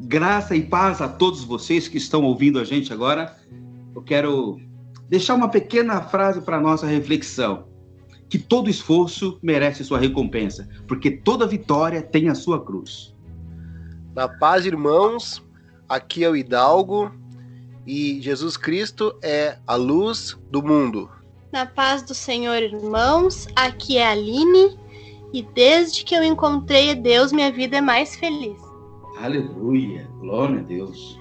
[0.00, 3.36] Graça e paz a todos vocês que estão ouvindo a gente agora.
[3.94, 4.58] Eu quero
[5.08, 7.66] deixar uma pequena frase para nossa reflexão.
[8.28, 13.14] Que todo esforço merece sua recompensa, porque toda vitória tem a sua cruz.
[14.14, 15.42] Na paz, irmãos,
[15.88, 17.10] aqui é o Hidalgo
[17.86, 21.10] e Jesus Cristo é a luz do mundo.
[21.50, 24.78] Na paz do Senhor, irmãos, aqui é a Aline
[25.32, 28.67] e desde que eu encontrei Deus, minha vida é mais feliz.
[29.20, 31.18] Aleluia, glória a Deus.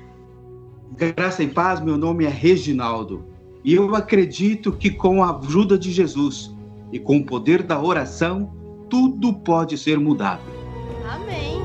[0.96, 3.26] Graça e paz, meu nome é Reginaldo
[3.64, 6.56] e eu acredito que com a ajuda de Jesus
[6.92, 8.54] e com o poder da oração,
[8.90, 10.42] tudo pode ser mudado.
[11.10, 11.57] Amém.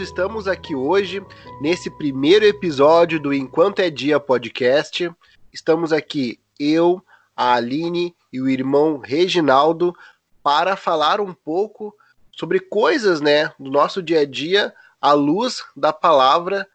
[0.00, 1.22] Estamos aqui hoje
[1.60, 5.10] nesse primeiro episódio do Enquanto é Dia podcast.
[5.52, 7.04] Estamos aqui eu,
[7.36, 9.94] a Aline e o irmão Reginaldo
[10.42, 11.94] para falar um pouco
[12.32, 16.66] sobre coisas, né, do nosso dia a dia à luz da palavra,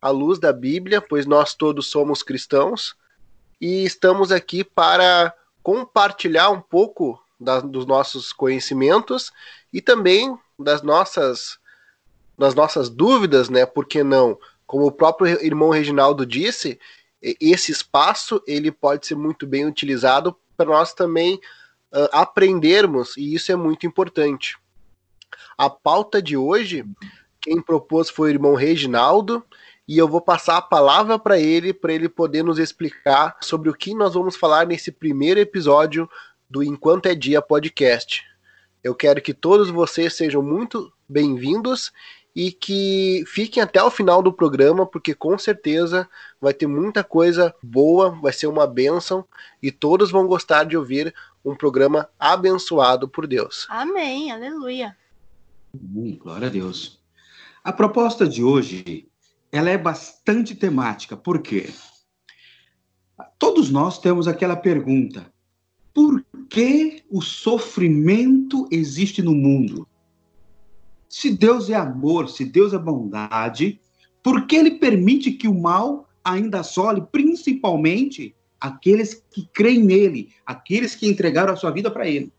[0.00, 2.94] à luz da Bíblia, pois nós todos somos cristãos
[3.60, 9.32] e estamos aqui para compartilhar um pouco da, dos nossos conhecimentos
[9.72, 11.58] e também das nossas
[12.38, 13.66] nas nossas dúvidas, né?
[13.66, 14.38] Por que não?
[14.64, 16.78] Como o próprio irmão Reginaldo disse,
[17.20, 21.34] esse espaço ele pode ser muito bem utilizado para nós também
[21.92, 24.56] uh, aprendermos, e isso é muito importante.
[25.56, 26.84] A pauta de hoje,
[27.40, 29.44] quem propôs foi o irmão Reginaldo,
[29.86, 33.74] e eu vou passar a palavra para ele, para ele poder nos explicar sobre o
[33.74, 36.08] que nós vamos falar nesse primeiro episódio
[36.48, 38.22] do Enquanto é Dia podcast.
[38.84, 41.90] Eu quero que todos vocês sejam muito bem-vindos
[42.34, 46.08] e que fiquem até o final do programa, porque com certeza
[46.40, 49.24] vai ter muita coisa boa, vai ser uma bênção
[49.62, 51.14] e todos vão gostar de ouvir
[51.44, 53.66] um programa abençoado por Deus.
[53.68, 54.96] Amém, aleluia.
[56.16, 57.00] glória a Deus.
[57.64, 59.08] A proposta de hoje,
[59.50, 61.70] ela é bastante temática, por quê?
[63.38, 65.32] Todos nós temos aquela pergunta:
[65.92, 69.88] por que o sofrimento existe no mundo?
[71.08, 73.80] Se Deus é amor, se Deus é bondade,
[74.22, 80.94] por que ele permite que o mal ainda assole, principalmente aqueles que creem nele, aqueles
[80.94, 82.32] que entregaram a sua vida para ele?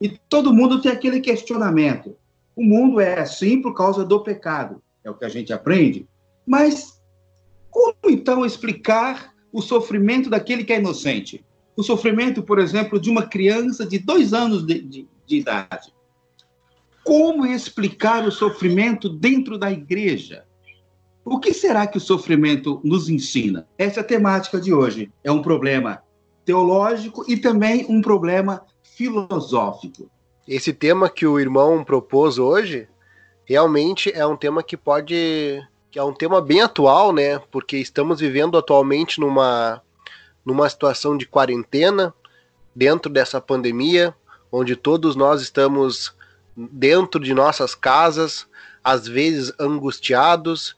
[0.00, 2.16] E todo mundo tem aquele questionamento.
[2.56, 6.06] O mundo é assim por causa do pecado, é o que a gente aprende.
[6.46, 7.00] Mas
[7.70, 11.44] como então explicar o sofrimento daquele que é inocente?
[11.76, 15.92] O sofrimento, por exemplo, de uma criança de dois anos de, de, de idade.
[17.04, 20.44] Como explicar o sofrimento dentro da igreja?
[21.24, 23.66] O que será que o sofrimento nos ensina?
[23.78, 25.12] Essa é a temática de hoje.
[25.22, 26.02] É um problema
[26.44, 30.10] teológico e também um problema filosófico.
[30.46, 32.88] Esse tema que o irmão propôs hoje
[33.44, 35.60] realmente é um tema que pode
[35.90, 37.38] que é um tema bem atual, né?
[37.50, 39.82] Porque estamos vivendo atualmente numa
[40.44, 42.12] numa situação de quarentena
[42.74, 44.14] dentro dessa pandemia,
[44.50, 46.14] onde todos nós estamos
[46.56, 48.46] dentro de nossas casas,
[48.82, 50.76] às vezes angustiados,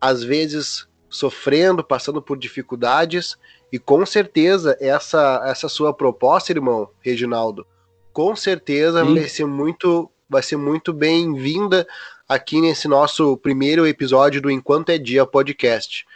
[0.00, 3.36] às vezes sofrendo, passando por dificuldades,
[3.72, 7.66] e com certeza essa essa sua proposta, irmão Reginaldo,
[8.12, 9.14] com certeza Sim.
[9.14, 11.86] vai ser muito vai ser muito bem-vinda
[12.28, 16.06] aqui nesse nosso primeiro episódio do Enquanto é Dia podcast.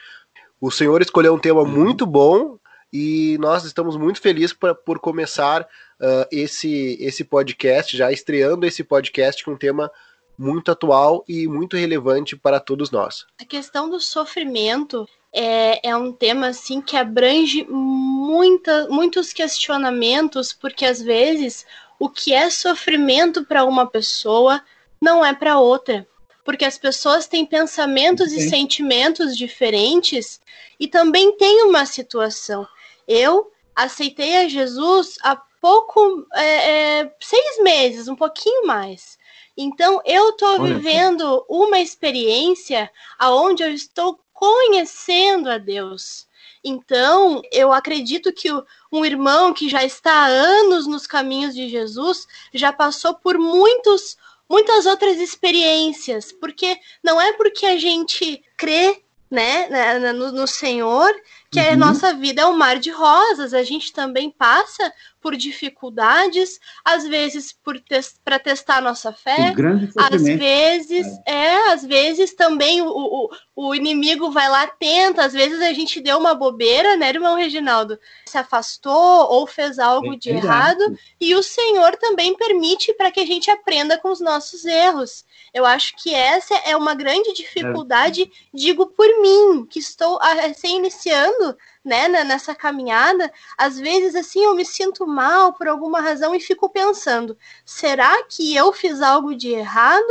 [0.61, 1.69] O senhor escolheu um tema uhum.
[1.69, 2.59] muito bom
[2.93, 5.67] e nós estamos muito felizes por, por começar
[6.01, 9.91] uh, esse, esse podcast, já estreando esse podcast com um tema
[10.37, 13.27] muito atual e muito relevante para todos nós.
[13.39, 20.87] A questão do sofrimento é, é um tema assim que abrange muita, muitos questionamentos, porque
[20.87, 21.67] às vezes
[21.99, 24.63] o que é sofrimento para uma pessoa
[25.01, 26.09] não é para outra.
[26.43, 28.39] Porque as pessoas têm pensamentos Sim.
[28.39, 30.41] e sentimentos diferentes
[30.81, 32.67] e também tem uma situação.
[33.07, 39.19] Eu aceitei a Jesus há pouco, é, é, seis meses, um pouquinho mais.
[39.57, 46.27] Então eu estou vivendo uma experiência aonde eu estou conhecendo a Deus.
[46.63, 48.49] Então, eu acredito que
[48.93, 54.17] um irmão que já está há anos nos caminhos de Jesus já passou por muitos,
[54.49, 61.11] muitas outras experiências, porque não é porque a gente crê né, no, no Senhor
[61.51, 61.73] que uhum.
[61.73, 67.07] a nossa vida é um mar de rosas, a gente também passa por dificuldades, às
[67.07, 67.79] vezes por
[68.25, 69.53] para testar a nossa fé,
[69.99, 71.35] às vezes é.
[71.35, 71.73] é.
[71.73, 76.17] às vezes também o, o, o inimigo vai lá tenta, às vezes a gente deu
[76.19, 81.43] uma bobeira, né, irmão Reginaldo, se afastou ou fez algo é de errado e o
[81.43, 85.25] Senhor também permite para que a gente aprenda com os nossos erros.
[85.53, 88.27] Eu acho que essa é uma grande dificuldade, é.
[88.55, 91.40] digo por mim, que estou recém iniciando
[91.85, 96.69] né, nessa caminhada, às vezes assim eu me sinto mal por alguma razão e fico
[96.69, 100.05] pensando: será que eu fiz algo de errado?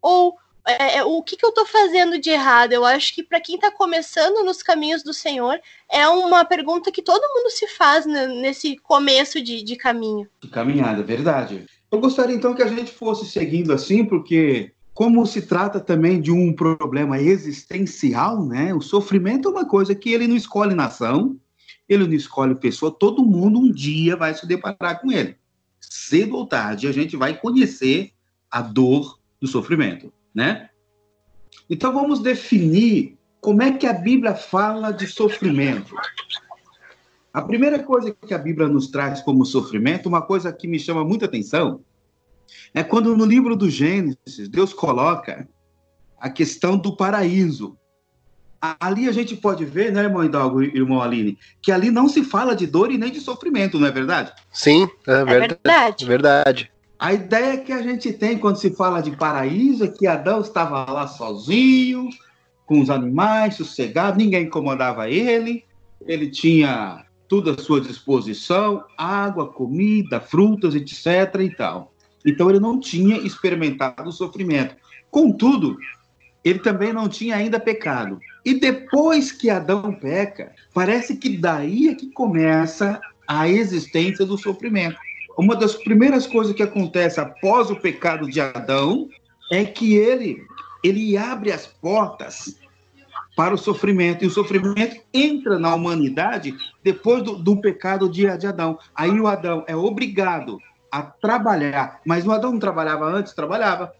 [0.00, 0.36] Ou
[0.66, 2.72] é, é o que, que eu estou fazendo de errado?
[2.72, 5.60] Eu acho que para quem está começando nos caminhos do Senhor,
[5.90, 10.28] é uma pergunta que todo mundo se faz nesse começo de, de caminho.
[10.40, 11.66] De caminhada, verdade.
[11.90, 16.30] Eu gostaria então que a gente fosse seguindo assim, porque como se trata também de
[16.30, 18.74] um problema existencial, né?
[18.74, 21.40] O sofrimento é uma coisa que ele não escolhe nação,
[21.88, 25.36] ele não escolhe pessoa, todo mundo um dia vai se deparar com ele.
[25.80, 28.12] Cedo ou tarde a gente vai conhecer
[28.50, 30.68] a dor do sofrimento, né?
[31.70, 35.94] Então vamos definir como é que a Bíblia fala de sofrimento.
[37.32, 41.02] A primeira coisa que a Bíblia nos traz como sofrimento, uma coisa que me chama
[41.02, 41.80] muita atenção,
[42.74, 45.48] é quando no livro do Gênesis Deus coloca
[46.18, 47.76] a questão do paraíso.
[48.78, 52.22] Ali a gente pode ver, né, irmão Hidalgo e irmão Aline, que ali não se
[52.22, 54.32] fala de dor e nem de sofrimento, não é verdade?
[54.52, 56.04] Sim, é, é verdade.
[56.04, 56.72] É verdade.
[56.98, 60.84] A ideia que a gente tem quando se fala de paraíso é que Adão estava
[60.92, 62.10] lá sozinho,
[62.66, 65.64] com os animais, sossegado, ninguém incomodava ele,
[66.06, 71.06] ele tinha tudo à sua disposição, água, comida, frutas, etc.
[71.40, 71.89] e tal.
[72.24, 74.76] Então ele não tinha experimentado o sofrimento.
[75.10, 75.76] Contudo,
[76.44, 78.20] ele também não tinha ainda pecado.
[78.44, 84.96] E depois que Adão peca, parece que daí é que começa a existência do sofrimento.
[85.36, 89.08] Uma das primeiras coisas que acontece após o pecado de Adão
[89.50, 90.44] é que ele
[90.82, 92.58] ele abre as portas
[93.36, 94.24] para o sofrimento.
[94.24, 98.78] E o sofrimento entra na humanidade depois do, do pecado de, de Adão.
[98.94, 100.58] Aí o Adão é obrigado
[100.90, 102.00] a trabalhar.
[102.04, 103.32] Mas o Adão trabalhava antes?
[103.32, 103.92] Trabalhava.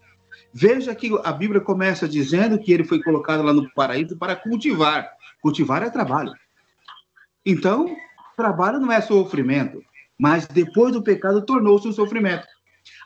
[0.53, 5.09] Veja que a Bíblia começa dizendo que ele foi colocado lá no paraíso para cultivar.
[5.41, 6.33] Cultivar é trabalho.
[7.45, 7.95] Então,
[8.35, 9.81] trabalho não é sofrimento,
[10.17, 12.45] mas depois do pecado tornou-se um sofrimento.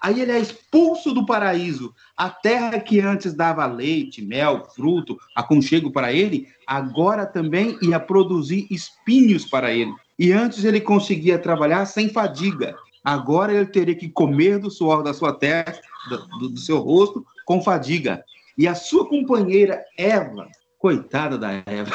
[0.02, 1.94] Aí ele é expulso do paraíso.
[2.16, 8.68] A terra que antes dava leite, mel, fruto, aconchego para ele, agora também ia produzir
[8.70, 9.94] espinhos para ele.
[10.18, 12.76] E antes ele conseguia trabalhar sem fadiga.
[13.06, 15.80] Agora ele teria que comer do suor da sua terra,
[16.10, 18.25] do, do seu rosto, com fadiga.
[18.57, 20.50] E a sua companheira Eva,
[20.80, 21.92] coitada da Eva.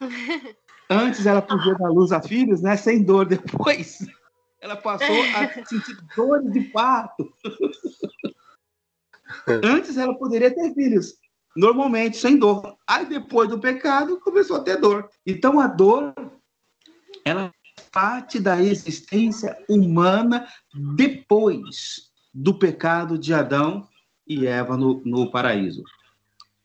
[0.90, 3.26] Antes ela podia dar luz a filhos, né, sem dor.
[3.26, 4.04] Depois
[4.60, 7.32] ela passou a sentir dores de parto.
[9.62, 11.14] Antes ela poderia ter filhos,
[11.56, 12.76] normalmente sem dor.
[12.86, 15.08] Aí depois do pecado começou a ter dor.
[15.24, 16.12] Então a dor
[17.24, 17.52] ela
[17.92, 20.48] parte da existência humana
[20.96, 23.86] depois do pecado de Adão
[24.26, 25.84] e Eva no, no paraíso.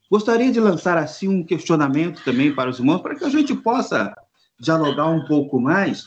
[0.09, 4.15] Gostaria de lançar assim um questionamento também para os irmãos, para que a gente possa
[4.57, 6.05] dialogar um pouco mais.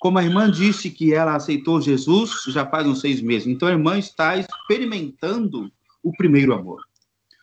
[0.00, 3.72] Como a irmã disse que ela aceitou Jesus já faz uns seis meses, então a
[3.72, 5.70] irmã está experimentando
[6.02, 6.80] o primeiro amor.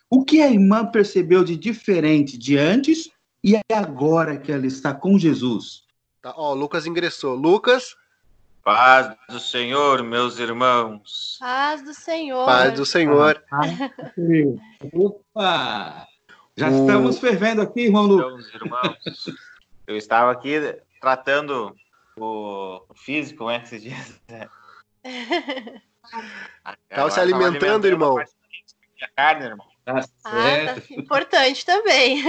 [0.10, 3.10] O que a irmã percebeu de diferente de antes
[3.44, 5.87] e agora que ela está com Jesus?
[6.22, 7.36] Tá, ó, o Lucas ingressou.
[7.36, 7.96] Lucas.
[8.64, 11.38] Paz do Senhor, meus irmãos.
[11.40, 12.46] Paz do Senhor.
[12.46, 13.42] Paz do Senhor.
[14.94, 16.06] Opa!
[16.58, 16.82] Já o...
[16.82, 18.54] estamos fervendo aqui, irmão Lucas.
[18.54, 18.98] irmãos.
[19.86, 20.60] Eu estava aqui
[21.00, 21.74] tratando
[22.18, 24.22] o físico, né, esses dias.
[26.90, 28.18] Estava se alimentando, irmão.
[28.18, 29.68] A carne, irmão.
[29.86, 32.22] Tá ah, tá importante também.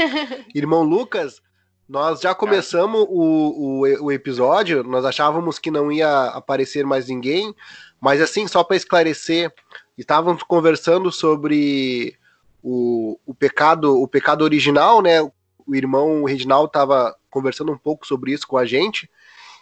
[0.54, 1.42] Irmão Lucas,
[1.88, 7.54] nós já começamos o, o, o, episódio, nós achávamos que não ia aparecer mais ninguém,
[7.98, 9.52] mas assim, só para esclarecer,
[9.96, 12.14] estávamos conversando sobre
[12.62, 15.22] o, o pecado o pecado original, né?
[15.66, 19.10] O irmão Reginaldo estava conversando um pouco sobre isso com a gente,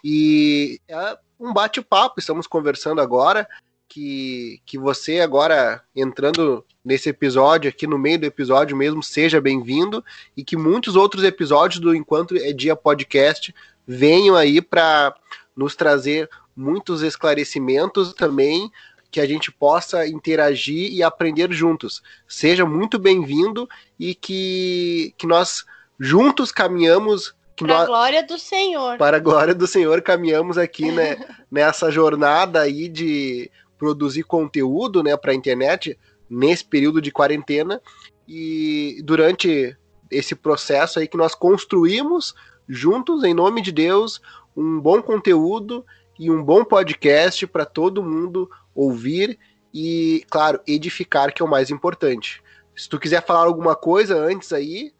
[0.03, 3.47] e é um bate-papo, estamos conversando agora,
[3.87, 10.03] que, que você agora entrando nesse episódio, aqui no meio do episódio mesmo, seja bem-vindo
[10.35, 13.53] e que muitos outros episódios do Enquanto é Dia Podcast
[13.85, 15.15] venham aí para
[15.55, 18.71] nos trazer muitos esclarecimentos também
[19.09, 22.03] que a gente possa interagir e aprender juntos.
[22.27, 23.67] Seja muito bem-vindo
[23.99, 25.65] e que, que nós
[25.99, 28.97] juntos caminhamos para a glória do Senhor.
[28.97, 31.17] Para a glória do Senhor, caminhamos aqui né,
[31.49, 35.97] nessa jornada aí de produzir conteúdo né, para a internet
[36.29, 37.81] nesse período de quarentena.
[38.27, 39.77] E durante
[40.11, 42.33] esse processo aí que nós construímos
[42.67, 44.21] juntos, em nome de Deus,
[44.55, 45.85] um bom conteúdo
[46.19, 49.39] e um bom podcast para todo mundo ouvir
[49.73, 52.41] e, claro, edificar, que é o mais importante.
[52.75, 54.93] Se tu quiser falar alguma coisa antes aí,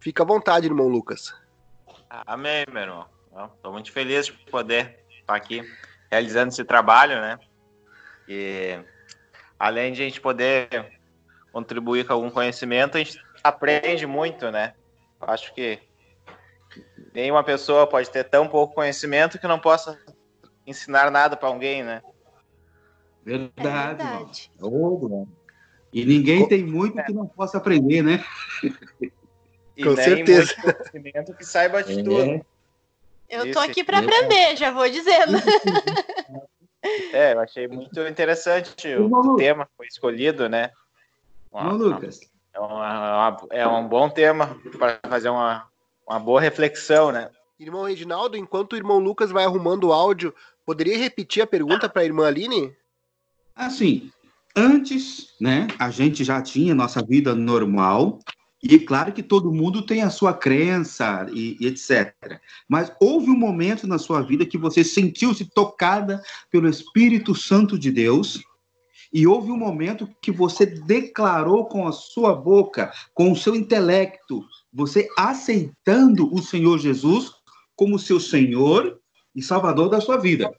[0.00, 1.34] fica à vontade, irmão Lucas.
[2.08, 3.06] Amém, meu irmão.
[3.54, 5.62] Estou muito feliz de poder estar aqui
[6.10, 7.38] realizando esse trabalho, né?
[9.58, 10.98] Além de a gente poder
[11.52, 14.74] contribuir com algum conhecimento, a gente aprende muito, né?
[15.20, 15.78] Acho que
[17.14, 19.98] nenhuma pessoa pode ter tão pouco conhecimento que não possa
[20.66, 22.02] ensinar nada para alguém, né?
[23.24, 23.62] Verdade.
[23.62, 24.50] É verdade.
[25.92, 28.24] E ninguém tem muito que não possa aprender, né?
[29.74, 30.54] E Com certeza.
[30.60, 32.02] conhecimento que saiba de é.
[32.02, 32.46] tudo.
[33.26, 35.32] Eu tô aqui para aprender, já vou dizendo.
[37.12, 40.70] É, eu achei muito interessante o tema que foi escolhido, né?
[41.50, 42.20] Uma, Lucas.
[42.52, 45.68] É, uma, é um bom tema para fazer uma,
[46.06, 47.30] uma boa reflexão, né?
[47.58, 50.34] Irmão Reginaldo, enquanto o irmão Lucas vai arrumando o áudio,
[50.66, 52.74] poderia repetir a pergunta para a irmã Aline?
[53.54, 54.10] Assim,
[54.56, 58.18] antes, né, a gente já tinha nossa vida normal,
[58.62, 62.14] e claro que todo mundo tem a sua crença e, e, etc.
[62.68, 67.90] Mas houve um momento na sua vida que você sentiu-se tocada pelo Espírito Santo de
[67.90, 68.40] Deus,
[69.12, 74.42] e houve um momento que você declarou com a sua boca, com o seu intelecto,
[74.72, 77.30] você aceitando o Senhor Jesus
[77.76, 78.98] como seu Senhor
[79.34, 80.50] e Salvador da sua vida.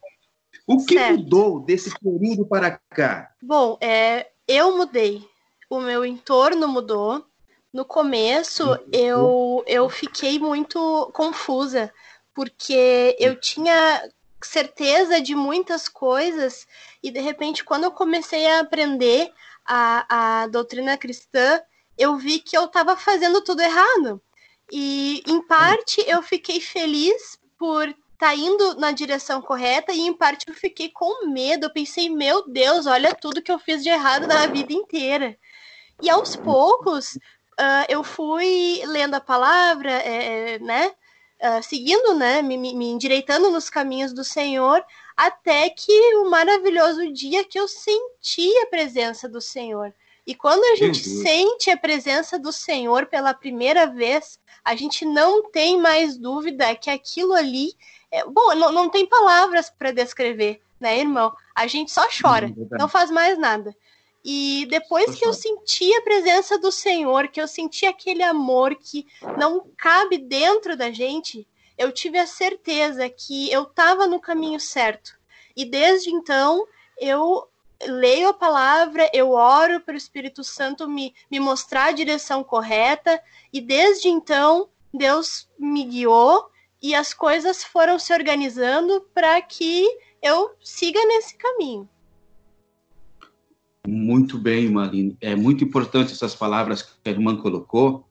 [0.68, 1.20] O que certo.
[1.20, 3.32] mudou desse período para cá?
[3.42, 5.26] Bom, é, eu mudei.
[5.68, 7.26] O meu entorno mudou.
[7.74, 11.92] No começo, eu, eu fiquei muito confusa,
[12.32, 14.08] porque eu tinha
[14.44, 16.68] certeza de muitas coisas
[17.02, 19.34] e, de repente, quando eu comecei a aprender
[19.66, 21.60] a, a doutrina cristã,
[21.98, 24.22] eu vi que eu estava fazendo tudo errado.
[24.72, 30.46] E, em parte, eu fiquei feliz por tá indo na direção correta e em parte
[30.48, 31.66] eu fiquei com medo.
[31.66, 35.36] Eu pensei, meu Deus, olha tudo que eu fiz de errado na vida inteira.
[36.02, 37.18] E aos poucos
[37.60, 40.92] uh, eu fui lendo a palavra, é, né?
[41.42, 42.42] Uh, seguindo, né?
[42.42, 44.84] Me, me, endireitando nos caminhos do Senhor,
[45.16, 49.94] até que o maravilhoso dia que eu senti a presença do Senhor.
[50.26, 51.22] E quando a gente uhum.
[51.22, 56.90] sente a presença do Senhor pela primeira vez, a gente não tem mais dúvida que
[56.90, 57.74] aquilo ali
[58.14, 61.34] é, bom, não, não tem palavras para descrever, né, irmão?
[61.56, 63.76] A gente só chora, hum, não faz mais nada.
[64.24, 69.06] E depois que eu senti a presença do Senhor, que eu senti aquele amor que
[69.38, 71.46] não cabe dentro da gente,
[71.78, 75.18] eu tive a certeza que eu estava no caminho certo.
[75.56, 76.66] E desde então,
[76.98, 77.48] eu
[77.86, 83.22] leio a palavra, eu oro para o Espírito Santo me, me mostrar a direção correta,
[83.52, 86.50] e desde então, Deus me guiou
[86.82, 89.86] e as coisas foram se organizando para que
[90.22, 91.90] eu siga nesse caminho.
[93.86, 95.18] Muito bem, Marine.
[95.20, 98.08] É muito importante essas palavras que a irmã colocou,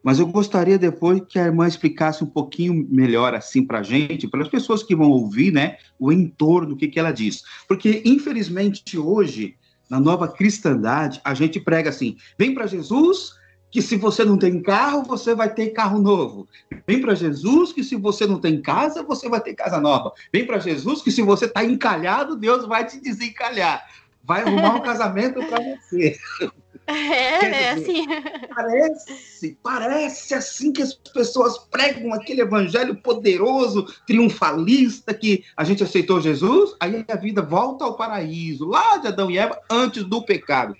[0.00, 4.28] mas eu gostaria depois que a irmã explicasse um pouquinho melhor assim para a gente,
[4.28, 7.42] para as pessoas que vão ouvir, né, o entorno, o que, que ela diz.
[7.66, 9.56] Porque, infelizmente, hoje,
[9.90, 13.34] na nova cristandade, a gente prega assim: vem para Jesus,
[13.72, 16.46] que se você não tem carro, você vai ter carro novo.
[16.86, 20.12] Vem para Jesus que se você não tem casa, você vai ter casa nova.
[20.32, 23.84] Vem para Jesus que se você está encalhado, Deus vai te desencalhar.
[24.26, 26.16] Vai arrumar um casamento para você.
[26.88, 28.06] É, é assim.
[28.54, 36.20] Parece, parece assim que as pessoas pregam aquele evangelho poderoso, triunfalista, que a gente aceitou
[36.20, 40.76] Jesus, aí a vida volta ao paraíso, lá de Adão e Eva, antes do pecado.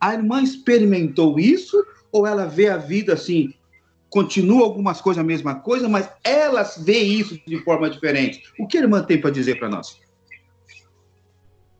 [0.00, 3.54] A irmã experimentou isso ou ela vê a vida assim,
[4.10, 8.42] continua algumas coisas a mesma coisa, mas ela vê isso de forma diferente.
[8.58, 10.00] O que a irmã tem para dizer para nós?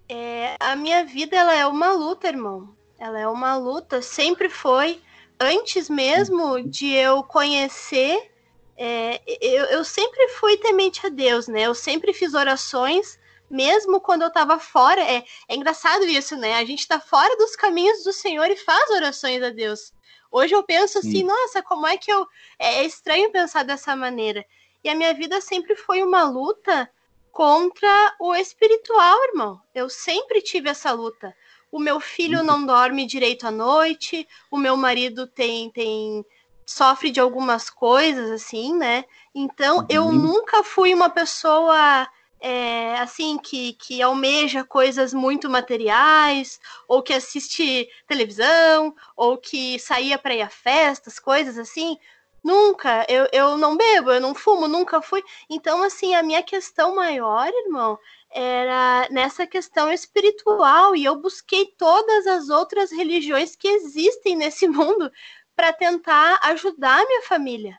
[0.08, 2.74] É, a minha vida ela é uma luta, irmão.
[2.98, 5.00] Ela é uma luta, sempre foi.
[5.38, 8.30] Antes mesmo de eu conhecer,
[8.76, 11.62] é, eu, eu sempre fui temente a Deus, né?
[11.62, 13.18] Eu sempre fiz orações
[13.50, 15.00] mesmo quando eu estava fora.
[15.02, 16.54] É, é engraçado isso, né?
[16.54, 19.92] A gente está fora dos caminhos do Senhor e faz orações a Deus.
[20.30, 21.24] Hoje eu penso assim, Sim.
[21.24, 22.26] nossa, como é que eu.
[22.58, 24.44] É, é estranho pensar dessa maneira.
[24.82, 26.88] E a minha vida sempre foi uma luta
[27.36, 29.60] contra o espiritual, irmão.
[29.74, 31.36] Eu sempre tive essa luta.
[31.70, 36.24] O meu filho não dorme direito à noite, o meu marido tem, tem
[36.64, 39.04] sofre de algumas coisas, assim, né?
[39.34, 39.86] Então, uhum.
[39.90, 42.08] eu nunca fui uma pessoa
[42.40, 50.16] é, assim que, que almeja coisas muito materiais, ou que assiste televisão, ou que saía
[50.16, 51.98] para ir a festas, coisas assim.
[52.42, 55.22] Nunca, eu, eu não bebo, eu não fumo, nunca fui.
[55.50, 57.98] Então, assim, a minha questão maior, irmão,
[58.30, 65.10] era nessa questão espiritual, e eu busquei todas as outras religiões que existem nesse mundo
[65.54, 67.78] para tentar ajudar a minha família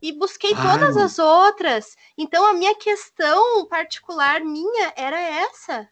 [0.00, 1.96] e busquei todas as outras.
[2.16, 5.88] Então a minha questão particular minha era essa,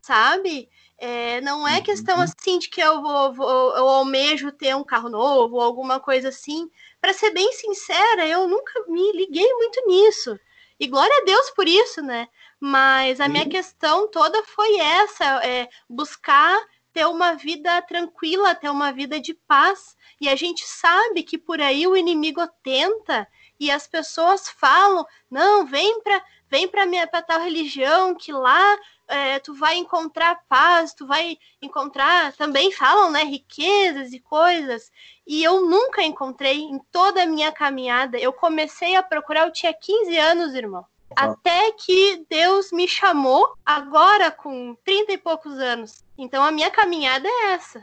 [0.00, 0.68] sabe?
[1.04, 2.22] É, não é questão uhum.
[2.22, 6.28] assim de que eu vou, vou, eu almejo ter um carro novo ou alguma coisa
[6.28, 6.70] assim.
[7.00, 10.38] Para ser bem sincera, eu nunca me liguei muito nisso.
[10.78, 12.28] E glória a Deus por isso, né?
[12.60, 16.56] Mas a minha questão toda foi essa: é buscar
[16.92, 19.96] ter uma vida tranquila, ter uma vida de paz.
[20.20, 23.26] E a gente sabe que por aí o inimigo tenta
[23.58, 28.78] e as pessoas falam: não, vem para vem para minha pra tal religião que lá
[29.08, 34.92] é, tu vai encontrar paz, tu vai encontrar também falam, né, riquezas e coisas.
[35.26, 38.18] E eu nunca encontrei em toda a minha caminhada.
[38.18, 40.84] Eu comecei a procurar, eu tinha 15 anos, irmão.
[41.16, 46.04] Até que Deus me chamou agora com 30 e poucos anos.
[46.18, 47.82] Então a minha caminhada é essa.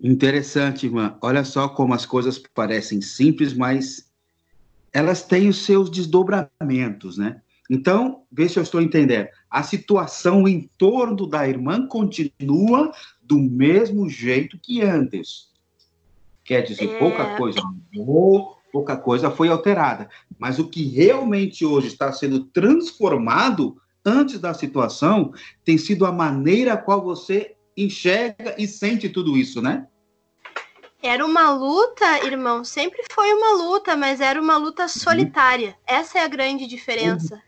[0.00, 1.18] Interessante, irmã.
[1.20, 4.03] Olha só como as coisas parecem simples, mas
[4.94, 7.40] elas têm os seus desdobramentos, né?
[7.68, 9.26] Então, vê se eu estou entendendo.
[9.50, 15.48] A situação em torno da irmã continua do mesmo jeito que antes.
[16.44, 16.98] Quer dizer, é...
[16.98, 17.58] pouca coisa
[17.92, 20.08] mudou, pouca coisa foi alterada.
[20.38, 25.32] Mas o que realmente hoje está sendo transformado antes da situação
[25.64, 29.88] tem sido a maneira a qual você enxerga e sente tudo isso, né?
[31.06, 35.76] Era uma luta, irmão, sempre foi uma luta, mas era uma luta solitária.
[35.86, 37.42] Essa é a grande diferença.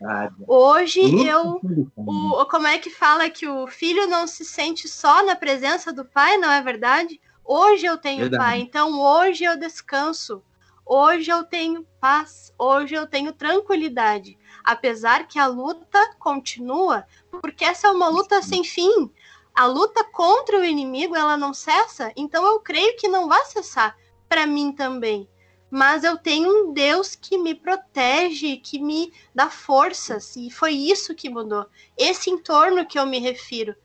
[0.47, 1.59] Hoje eu.
[1.95, 6.05] O, como é que fala que o filho não se sente só na presença do
[6.05, 7.19] pai, não é verdade?
[7.43, 8.43] Hoje eu tenho verdade.
[8.43, 10.43] pai, então hoje eu descanso.
[10.85, 14.37] Hoje eu tenho paz, hoje eu tenho tranquilidade.
[14.63, 17.05] Apesar que a luta continua,
[17.41, 19.11] porque essa é uma luta sem fim
[19.57, 23.97] a luta contra o inimigo ela não cessa, então eu creio que não vai cessar
[24.29, 25.27] para mim também.
[25.71, 31.15] Mas eu tenho um Deus que me protege, que me dá forças, e foi isso
[31.15, 31.65] que mudou.
[31.97, 33.75] Esse entorno que eu me refiro.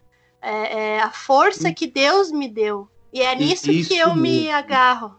[0.43, 2.87] É, é a força que Deus me deu.
[3.11, 5.15] E é nisso isso, que eu me agarro.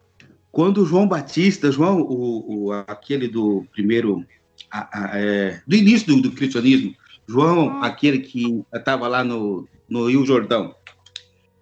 [0.52, 4.24] Quando João Batista, João, o, o aquele do primeiro,
[4.70, 6.94] a, a, é, do início do, do cristianismo,
[7.28, 7.84] João, hum.
[7.84, 10.76] aquele que estava lá no, no Rio Jordão.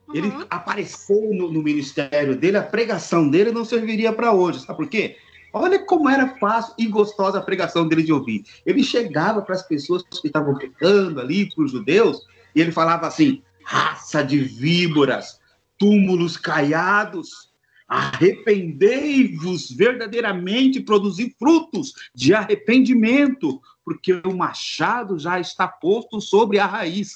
[0.08, 0.15] Uhum.
[0.15, 4.88] Ele apareceu no, no, ministério dele, a pregação dele não serviria para hoje, sabe por
[4.88, 5.17] quê?
[5.52, 8.46] Olha como era fácil e gostosa a pregação dele de ouvir.
[8.65, 13.06] Ele chegava para as pessoas que estavam pecando ali, para os judeus, e ele falava
[13.06, 15.41] assim: raça de víboras,
[15.78, 17.52] túmulos caiados,
[17.86, 27.12] arrependei-vos verdadeiramente, produzir frutos de arrependimento, porque o machado já está posto sobre a raiz.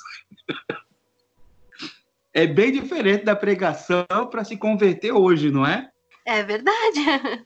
[2.36, 5.90] é bem diferente da pregação para se converter hoje, não é?
[6.26, 7.46] É verdade.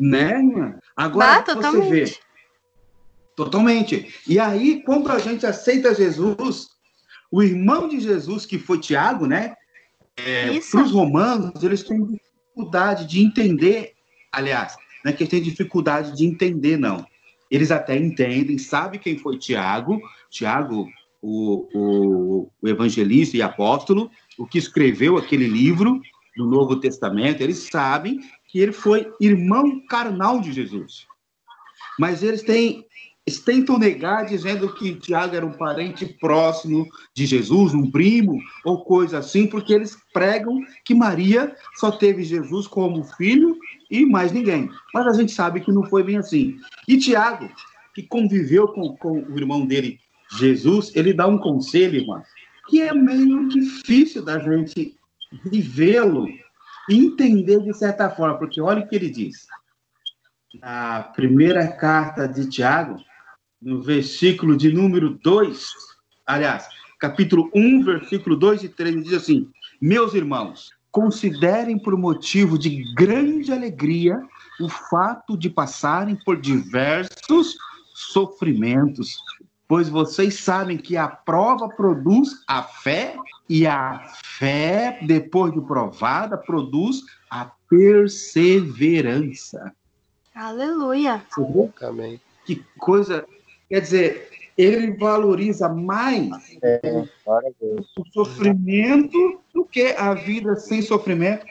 [0.00, 0.78] Né, mano?
[0.96, 2.16] Agora bah, você vê.
[3.36, 4.12] Totalmente.
[4.26, 6.68] E aí, quando a gente aceita Jesus,
[7.30, 9.54] o irmão de Jesus, que foi Tiago, né?
[10.16, 13.94] É, para os romanos, eles têm dificuldade de entender,
[14.32, 17.06] aliás, não é que eles têm dificuldade de entender, não.
[17.48, 20.00] Eles até entendem, sabem quem foi Tiago.
[20.28, 20.88] Tiago
[21.20, 26.00] o, o, o evangelista e apóstolo, o que escreveu aquele livro
[26.36, 31.06] do Novo Testamento, eles sabem que ele foi irmão carnal de Jesus.
[31.98, 32.86] Mas eles têm
[33.44, 39.18] tentam negar dizendo que Tiago era um parente próximo de Jesus, um primo ou coisa
[39.18, 43.58] assim, porque eles pregam que Maria só teve Jesus como filho
[43.90, 44.70] e mais ninguém.
[44.94, 46.56] Mas a gente sabe que não foi bem assim.
[46.86, 47.50] E Tiago,
[47.94, 49.98] que conviveu com, com o irmão dele
[50.36, 52.22] Jesus, ele dá um conselho, irmã,
[52.68, 54.96] que é meio difícil da gente
[55.44, 56.26] vivê-lo
[56.88, 59.46] e entender de certa forma, porque olha o que ele diz.
[60.60, 62.96] Na primeira carta de Tiago,
[63.60, 65.70] no versículo de número 2,
[66.26, 72.82] aliás, capítulo 1, versículo 2 e 3, diz assim: Meus irmãos, considerem por motivo de
[72.94, 74.20] grande alegria
[74.60, 77.56] o fato de passarem por diversos
[77.94, 79.18] sofrimentos,
[79.68, 83.14] pois vocês sabem que a prova produz a fé,
[83.48, 89.72] e a fé, depois de provada, produz a perseverança.
[90.34, 91.22] Aleluia.
[91.82, 92.20] Amém.
[92.44, 93.24] Que coisa.
[93.68, 96.30] Quer dizer, ele valoriza mais
[96.62, 96.80] É,
[97.96, 101.46] o sofrimento do que a vida sem sofrimento.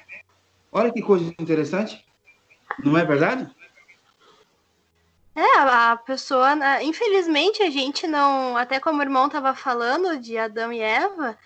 [0.72, 2.06] Olha que coisa interessante.
[2.84, 3.50] Não é verdade?
[5.38, 10.36] É, a pessoa, né, infelizmente, a gente não, até como o irmão estava falando de
[10.36, 11.38] Adão e Eva,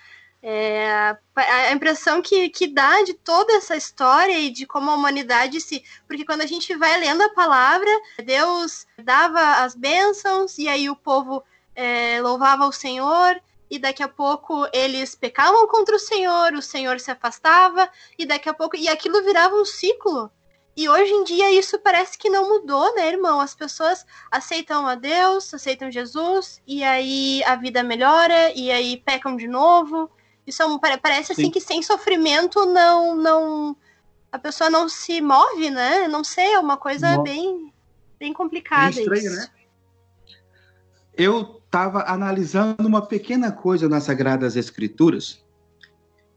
[0.41, 4.95] é, a- a impressão que, que dá de toda essa história e de como a
[4.95, 5.83] humanidade se.
[6.07, 7.89] Porque quando a gente vai lendo a palavra,
[8.23, 11.43] Deus dava as bênçãos e aí o povo
[11.75, 13.41] é, louvava o Senhor.
[13.69, 18.49] E daqui a pouco eles pecavam contra o Senhor, o Senhor se afastava, e daqui
[18.49, 18.75] a pouco.
[18.77, 20.29] E aquilo virava um ciclo.
[20.75, 23.41] E hoje em dia isso parece que não mudou, né, irmão?
[23.41, 29.35] As pessoas aceitam a Deus, aceitam Jesus, e aí a vida melhora, e aí pecam
[29.35, 30.09] de novo.
[30.47, 31.51] Isso é um, pare- parece assim Sim.
[31.51, 33.75] que sem sofrimento não, não.
[34.31, 36.07] A pessoa não se move, né?
[36.07, 37.23] Não sei, é uma coisa Não.
[37.23, 37.73] bem,
[38.17, 38.97] bem complicada.
[38.97, 39.35] É estranho, isso.
[39.35, 39.47] né?
[41.13, 45.43] Eu estava analisando uma pequena coisa nas Sagradas Escrituras.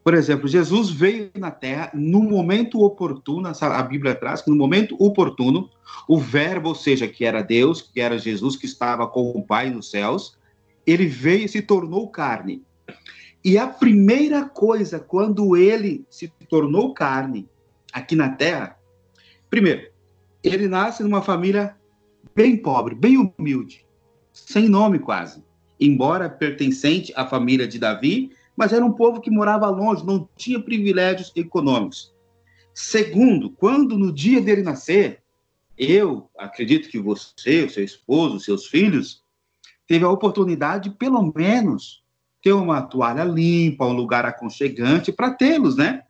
[0.05, 4.95] Por exemplo, Jesus veio na Terra no momento oportuno, a Bíblia traz que no momento
[4.99, 5.67] oportuno,
[6.07, 9.71] o Verbo, ou seja, que era Deus, que era Jesus, que estava com o Pai
[9.71, 10.37] nos céus,
[10.85, 12.61] ele veio e se tornou carne.
[13.43, 17.49] E a primeira coisa, quando ele se tornou carne
[17.91, 18.77] aqui na Terra,
[19.49, 19.89] primeiro,
[20.43, 21.75] ele nasce numa família
[22.35, 23.83] bem pobre, bem humilde,
[24.31, 25.43] sem nome quase.
[25.79, 30.59] Embora pertencente à família de Davi, mas era um povo que morava longe, não tinha
[30.59, 32.13] privilégios econômicos.
[32.73, 35.21] Segundo, quando no dia dele nascer,
[35.77, 39.23] eu acredito que você, o seu esposo, os seus filhos,
[39.87, 42.03] teve a oportunidade, de, pelo menos,
[42.41, 46.03] ter uma toalha limpa, um lugar aconchegante para tê-los, né?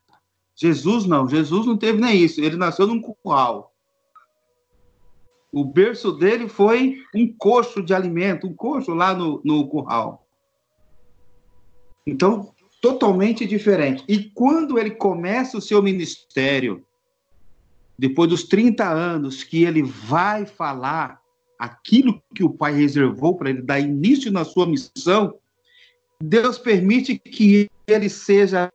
[0.56, 2.42] Jesus não, Jesus não teve nem isso.
[2.42, 3.74] Ele nasceu num curral.
[5.52, 10.25] O berço dele foi um coxo de alimento, um coxo lá no, no curral.
[12.06, 14.04] Então, totalmente diferente.
[14.08, 16.86] E quando ele começa o seu ministério,
[17.98, 21.20] depois dos 30 anos, que ele vai falar
[21.58, 25.36] aquilo que o Pai reservou para ele dar início na sua missão,
[26.22, 28.72] Deus permite que ele seja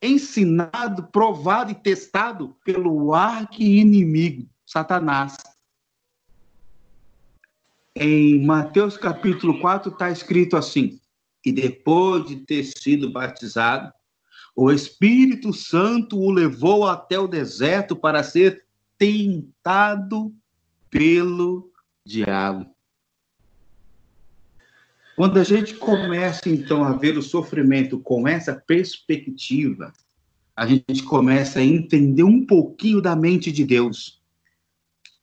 [0.00, 5.36] ensinado, provado e testado pelo arqui-inimigo, Satanás.
[7.96, 11.00] Em Mateus capítulo 4 está escrito assim:
[11.48, 13.90] E depois de ter sido batizado,
[14.54, 18.66] o Espírito Santo o levou até o deserto para ser
[18.98, 20.30] tentado
[20.90, 21.72] pelo
[22.04, 22.66] diabo.
[25.16, 29.90] Quando a gente começa, então, a ver o sofrimento com essa perspectiva,
[30.54, 34.20] a gente começa a entender um pouquinho da mente de Deus.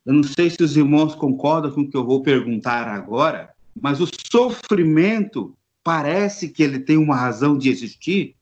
[0.04, 4.02] Eu não sei se os irmãos concordam com o que eu vou perguntar agora, mas
[4.02, 5.56] o sofrimento
[5.86, 8.36] parece que ele tem uma razão de existir,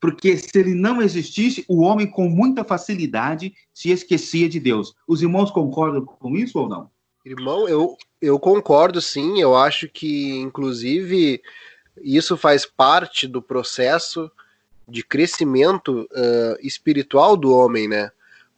[0.00, 4.94] porque se ele não existisse, o homem com muita facilidade se esquecia de Deus.
[5.04, 6.88] Os irmãos concordam com isso ou não?
[7.24, 9.40] Irmão, eu, eu concordo sim.
[9.40, 11.42] Eu acho que, inclusive,
[12.00, 14.30] isso faz parte do processo
[14.86, 18.12] de crescimento uh, espiritual do homem, né?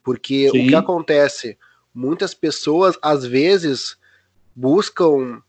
[0.05, 0.67] Porque Sim.
[0.67, 1.57] o que acontece?
[1.95, 3.97] Muitas pessoas, às vezes,
[4.55, 5.43] buscam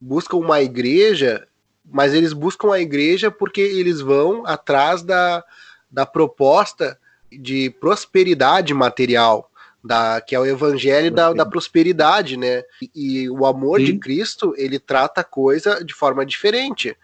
[0.00, 1.46] buscam uma igreja,
[1.90, 5.44] mas eles buscam a igreja porque eles vão atrás da,
[5.90, 6.98] da proposta
[7.30, 9.50] de prosperidade material
[9.82, 12.62] da, que é o evangelho da, da prosperidade, né?
[12.82, 13.86] E, e o amor Sim.
[13.86, 16.96] de Cristo, ele trata a coisa de forma diferente.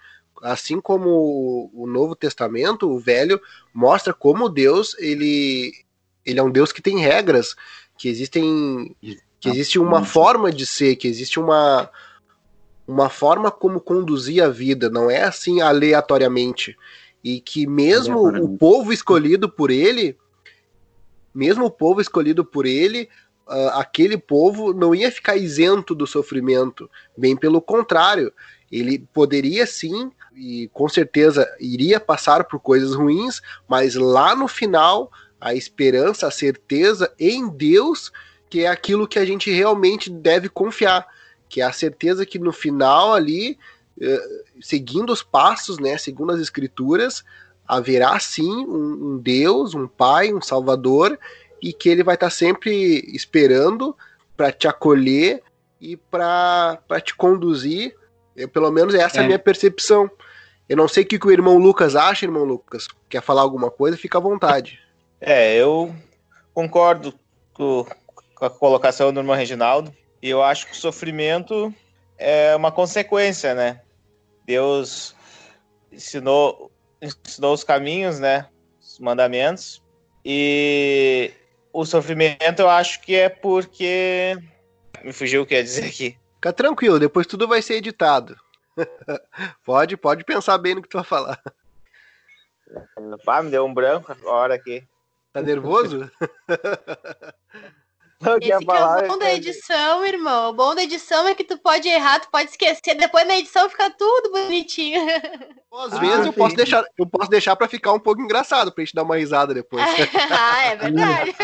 [0.43, 3.41] Assim como o, o Novo Testamento, o Velho,
[3.73, 5.73] mostra como Deus, ele,
[6.25, 7.55] ele é um Deus que tem regras,
[7.97, 8.95] que existem
[9.39, 11.91] que existe uma forma de ser, que existe uma
[12.87, 16.77] uma forma como conduzir a vida, não é assim aleatoriamente.
[17.23, 20.17] E que mesmo o povo escolhido por ele,
[21.35, 23.09] mesmo o povo escolhido por ele,
[23.49, 28.33] ah, aquele povo não ia ficar isento do sofrimento, bem pelo contrário,
[28.71, 35.11] ele poderia sim e com certeza iria passar por coisas ruins, mas lá no final
[35.41, 38.13] a esperança, a certeza em Deus,
[38.51, 41.07] que é aquilo que a gente realmente deve confiar,
[41.49, 43.59] que é a certeza que no final ali,
[44.01, 44.23] eh,
[44.61, 47.25] seguindo os passos, né, segundo as escrituras,
[47.67, 51.19] haverá sim um, um Deus, um Pai, um Salvador,
[51.61, 53.97] e que ele vai estar sempre esperando
[54.37, 55.43] para te acolher
[55.81, 57.95] e para te conduzir.
[58.37, 59.21] Eu, pelo menos essa é.
[59.21, 59.27] a É.
[59.27, 60.11] minha percepção.
[60.69, 62.87] Eu não sei o que, que o irmão Lucas acha, irmão Lucas.
[63.09, 63.97] Quer falar alguma coisa?
[63.97, 64.81] Fica à vontade.
[65.19, 65.95] É, eu
[66.53, 67.15] concordo
[67.55, 67.87] com,
[68.35, 69.91] com a colocação do irmão Reginaldo.
[70.27, 71.73] E eu acho que o sofrimento
[72.19, 73.81] é uma consequência, né?
[74.45, 75.15] Deus
[75.93, 78.49] ensinou, ensinou os caminhos, né?
[78.81, 79.81] Os mandamentos.
[80.25, 81.31] E
[81.73, 84.37] o sofrimento eu acho que é porque.
[85.05, 86.19] Me fugiu o que ia dizer aqui.
[86.35, 88.37] Fica tranquilo, depois tudo vai ser editado.
[89.65, 91.41] pode, pode pensar bem no que tu vai falar.
[93.25, 94.83] Pá, me deu um branco agora aqui.
[95.33, 96.11] Tá nervoso?
[98.19, 100.51] Esse que é o bom da edição, irmão.
[100.51, 102.95] O bom da edição é que tu pode errar, tu pode esquecer.
[102.95, 105.03] Depois na edição fica tudo bonitinho.
[105.73, 108.83] Às ah, vezes eu posso, deixar, eu posso deixar pra ficar um pouco engraçado, pra
[108.83, 109.85] gente dar uma risada depois.
[110.31, 111.35] ah, é verdade.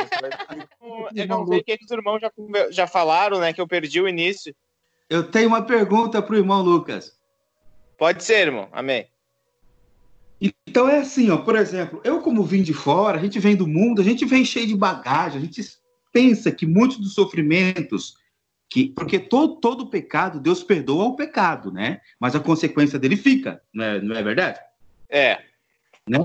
[1.15, 2.31] eu não sei o que, que os irmãos já,
[2.71, 3.53] já falaram, né?
[3.53, 4.55] Que eu perdi o início.
[5.11, 7.13] Eu tenho uma pergunta pro irmão Lucas.
[7.99, 8.69] Pode ser, irmão.
[8.73, 9.07] Amém.
[10.67, 13.69] Então é assim, ó, por exemplo, eu como vim de fora, a gente vem do
[13.69, 15.63] mundo, a gente vem cheio de bagagem, a gente
[16.13, 18.17] pensa que muitos dos sofrimentos
[18.69, 22.01] que porque todo todo pecado Deus perdoa o pecado, né?
[22.19, 24.61] Mas a consequência dele fica, não é, não é verdade?
[25.09, 25.43] É.
[26.09, 26.19] Né?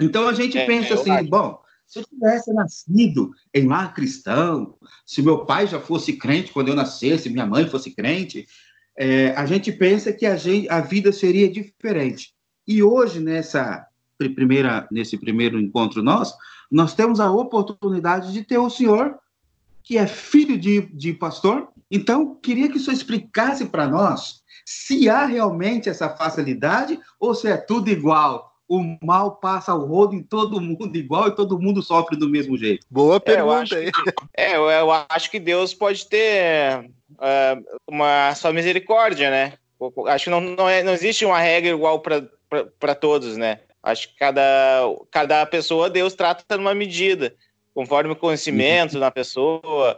[0.00, 4.76] Então a gente é, pensa é, assim, bom, se eu tivesse nascido em lar cristão,
[5.04, 8.46] se meu pai já fosse crente quando eu nascesse, minha mãe fosse crente,
[8.98, 12.34] é, a gente pensa que a, gente, a vida seria diferente.
[12.66, 13.86] E hoje, nessa
[14.18, 16.36] primeira, nesse primeiro encontro nosso,
[16.70, 19.18] nós temos a oportunidade de ter o senhor,
[19.82, 21.68] que é filho de, de pastor.
[21.90, 27.48] Então, queria que o senhor explicasse para nós se há realmente essa facilidade ou se
[27.48, 28.52] é tudo igual.
[28.68, 32.58] O mal passa o rodo em todo mundo igual e todo mundo sofre do mesmo
[32.58, 32.84] jeito.
[32.90, 33.76] Boa pergunta.
[33.76, 39.30] É, eu acho que, é, eu acho que Deus pode ter uh, uma só misericórdia,
[39.30, 39.52] né?
[40.08, 43.60] Acho que não, não, é, não existe uma regra igual para todos, né?
[43.86, 47.36] Acho que cada, cada pessoa Deus trata numa medida,
[47.72, 49.00] conforme o conhecimento uhum.
[49.00, 49.96] da pessoa.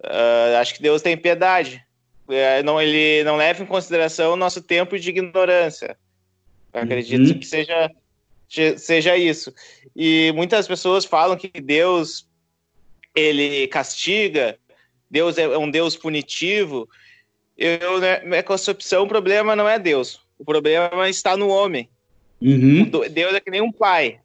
[0.00, 1.84] Uh, acho que Deus tem piedade.
[2.28, 5.98] Uh, não, ele não leva em consideração o nosso tempo de ignorância.
[6.72, 7.38] Eu acredito uhum.
[7.40, 7.90] que seja,
[8.76, 9.52] seja isso.
[9.96, 12.28] E muitas pessoas falam que Deus
[13.16, 14.56] ele castiga,
[15.10, 16.88] Deus é um Deus punitivo.
[17.58, 20.20] Eu, né, minha concepção, o problema não é Deus.
[20.38, 21.88] O problema está no homem.
[22.44, 22.90] Uhum.
[23.10, 24.20] Deus é que nem um pai.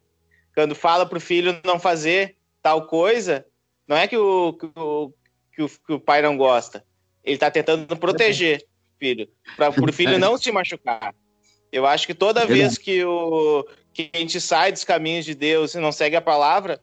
[0.53, 3.45] Quando fala para o filho não fazer tal coisa,
[3.87, 5.13] não é que o, que o,
[5.55, 6.83] que o, que o pai não gosta.
[7.23, 11.15] Ele está tentando proteger o filho, para o filho não se machucar.
[11.71, 15.73] Eu acho que toda vez que, o, que a gente sai dos caminhos de Deus
[15.73, 16.81] e não segue a palavra,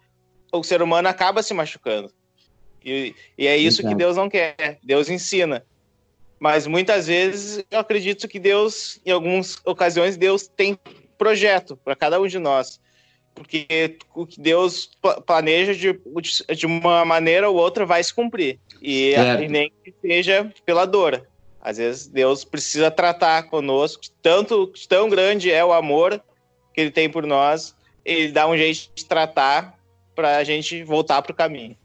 [0.51, 2.11] o ser humano acaba se machucando.
[2.83, 4.79] E, e é isso que Deus não quer.
[4.83, 5.67] Deus ensina.
[6.39, 10.79] Mas muitas vezes eu acredito que Deus, em algumas ocasiões, Deus tem
[11.17, 12.81] projeto para cada um de nós.
[13.35, 14.91] Porque o que Deus
[15.27, 16.01] planeja de,
[16.55, 18.59] de uma maneira ou outra vai se cumprir.
[18.81, 21.27] E, e nem que seja pela dor.
[21.61, 26.23] Às vezes Deus precisa tratar conosco, tanto tão grande é o amor
[26.73, 27.75] que ele tem por nós,
[28.05, 29.77] ele dá um jeito de tratar
[30.15, 31.77] para a gente voltar para o caminho.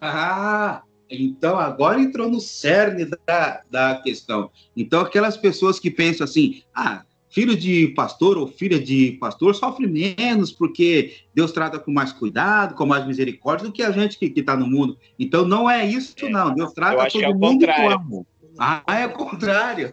[0.00, 4.50] Ah, então agora entrou no cerne da, da questão.
[4.76, 9.88] Então, aquelas pessoas que pensam assim, ah, filho de pastor ou filha de pastor sofre
[9.88, 14.32] menos porque Deus trata com mais cuidado, com mais misericórdia do que a gente que
[14.38, 14.96] está no mundo.
[15.18, 16.54] Então não é isso, é, não.
[16.54, 18.26] Deus trata todo é mundo com amor.
[18.56, 19.92] Ah, é o contrário.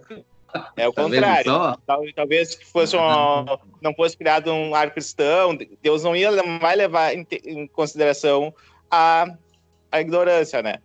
[0.77, 1.51] É o tá contrário.
[2.15, 3.45] Talvez que fosse um,
[3.81, 8.53] não fosse criado um ar cristão, Deus não ia mais levar em, em consideração
[8.89, 9.25] a,
[9.91, 10.75] a ignorância, né?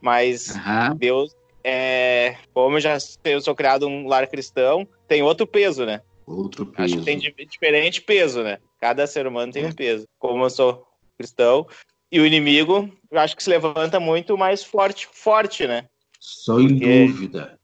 [0.00, 0.96] Mas uhum.
[0.96, 1.36] Deus,
[1.68, 6.00] é, como eu já eu sou criado um lar cristão, tem outro peso, né?
[6.26, 6.96] Outro peso.
[6.96, 8.58] Acho que tem diferente peso, né?
[8.80, 10.06] Cada ser humano tem um peso.
[10.18, 10.86] Como eu sou
[11.18, 11.66] cristão,
[12.10, 15.84] e o inimigo, eu acho que se levanta muito mais forte, forte, né?
[16.20, 17.06] Sem Porque...
[17.06, 17.58] dúvida.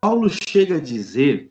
[0.00, 1.50] Paulo chega a dizer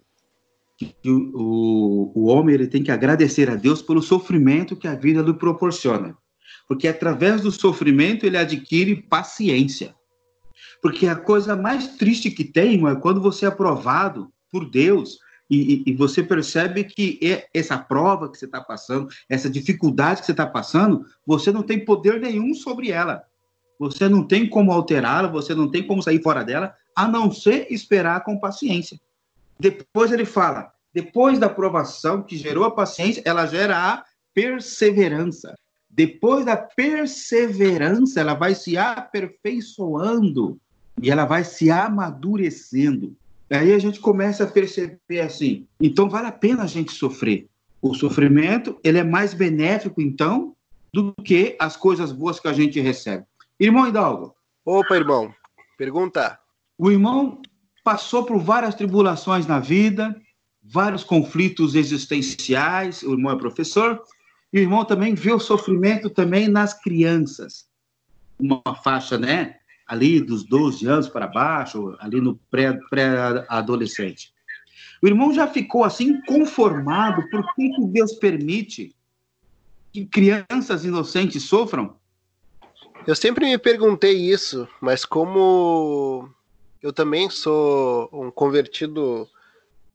[0.77, 4.95] que o, o, o homem ele tem que agradecer a Deus pelo sofrimento que a
[4.95, 6.15] vida lhe proporciona.
[6.67, 9.95] Porque através do sofrimento ele adquire paciência.
[10.81, 15.83] Porque a coisa mais triste que tem é quando você é aprovado por Deus e,
[15.85, 17.19] e, você percebe que
[17.53, 21.83] essa prova que você está passando, essa dificuldade que você está passando, você não tem
[21.83, 23.21] poder nenhum sobre ela.
[23.77, 27.67] Você não tem como alterá-la, você não tem como sair fora dela, a não ser
[27.69, 28.97] esperar com paciência.
[29.59, 35.53] Depois ele fala, depois da aprovação que gerou a paciência, ela gera a perseverança.
[35.89, 40.57] Depois da perseverança, ela vai se aperfeiçoando
[41.01, 43.15] e ela vai se amadurecendo.
[43.49, 47.47] Aí a gente começa a perceber assim, então vale a pena a gente sofrer.
[47.81, 50.55] O sofrimento, ele é mais benéfico, então,
[50.93, 53.25] do que as coisas boas que a gente recebe.
[53.59, 54.35] Irmão Hidalgo.
[54.63, 55.33] Opa, irmão.
[55.77, 56.39] Pergunta.
[56.77, 57.41] O irmão
[57.83, 60.15] passou por várias tribulações na vida,
[60.61, 63.01] vários conflitos existenciais.
[63.01, 64.01] O irmão é professor.
[64.53, 67.65] E o irmão também vê o sofrimento também nas crianças.
[68.39, 69.57] Uma faixa, né?
[69.91, 74.31] Ali dos 12 anos para baixo, ali no pré-adolescente.
[74.31, 74.41] Pré
[75.01, 78.95] o irmão já ficou assim conformado por que, que Deus permite
[79.91, 81.95] que crianças inocentes sofram?
[83.07, 86.29] Eu sempre me perguntei isso, mas como
[86.83, 89.27] eu também sou um convertido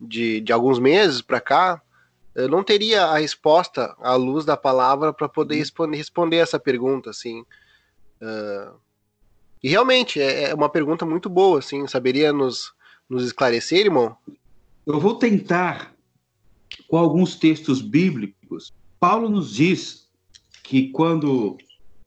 [0.01, 1.81] de, de alguns meses para cá,
[2.35, 5.61] eu não teria a resposta à luz da palavra para poder uhum.
[5.61, 7.43] responder, responder essa pergunta, assim.
[8.21, 8.75] Uh,
[9.67, 11.89] e realmente é, é uma pergunta muito boa, assim.
[11.89, 12.73] Saberia nos,
[13.11, 14.17] nos esclarecer, irmão?
[14.87, 15.93] Eu vou tentar,
[16.87, 18.73] com alguns textos bíblicos.
[19.01, 20.09] Paulo nos diz
[20.63, 21.57] que quando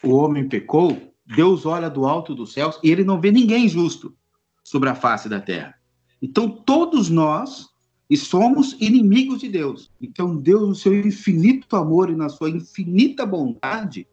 [0.02, 4.16] o homem pecou, Deus olha do alto dos céus e ele não vê ninguém justo
[4.64, 5.76] sobre a face da terra.
[6.22, 7.68] Então, todos nós
[8.10, 9.92] e somos inimigos de Deus.
[10.02, 14.08] Então, Deus, no seu infinito amor e na sua infinita bondade,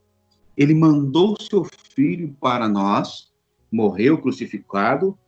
[0.56, 3.36] ele mandou seu filho para nós,
[3.76, 5.18] morreu crucificado,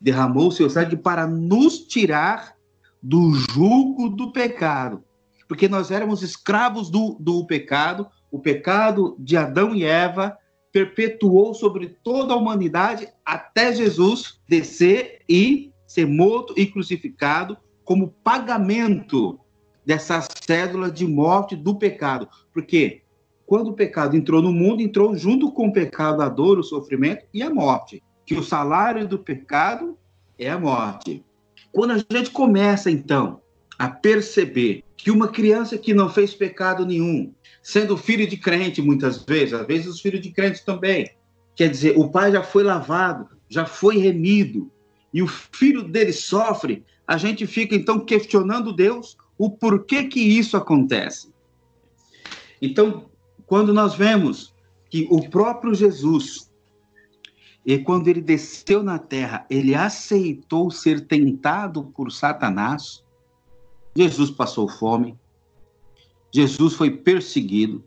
[0.00, 2.56] derramou seu sangue para nos tirar
[3.00, 5.04] do jugo do pecado.
[5.46, 10.36] Porque nós éramos escravos do, do pecado, o pecado de Adão e Eva
[10.72, 19.38] perpetuou sobre toda a humanidade até Jesus descer e ser morto e crucificado como pagamento
[19.84, 22.28] dessa cédula de morte do pecado.
[22.52, 23.01] Porque
[23.52, 27.26] quando o pecado entrou no mundo, entrou junto com o pecado a dor, o sofrimento
[27.34, 28.02] e a morte.
[28.24, 29.98] Que o salário do pecado
[30.38, 31.22] é a morte.
[31.70, 33.42] Quando a gente começa, então,
[33.78, 37.30] a perceber que uma criança que não fez pecado nenhum,
[37.62, 41.10] sendo filho de crente muitas vezes, às vezes os filhos de crentes também,
[41.54, 44.72] quer dizer, o pai já foi lavado, já foi remido,
[45.12, 50.56] e o filho dele sofre, a gente fica então questionando Deus o porquê que isso
[50.56, 51.30] acontece.
[52.62, 53.11] Então,
[53.46, 54.54] quando nós vemos
[54.90, 56.50] que o próprio Jesus
[57.64, 63.04] e quando ele desceu na terra, ele aceitou ser tentado por Satanás.
[63.94, 65.16] Jesus passou fome.
[66.32, 67.84] Jesus foi perseguido.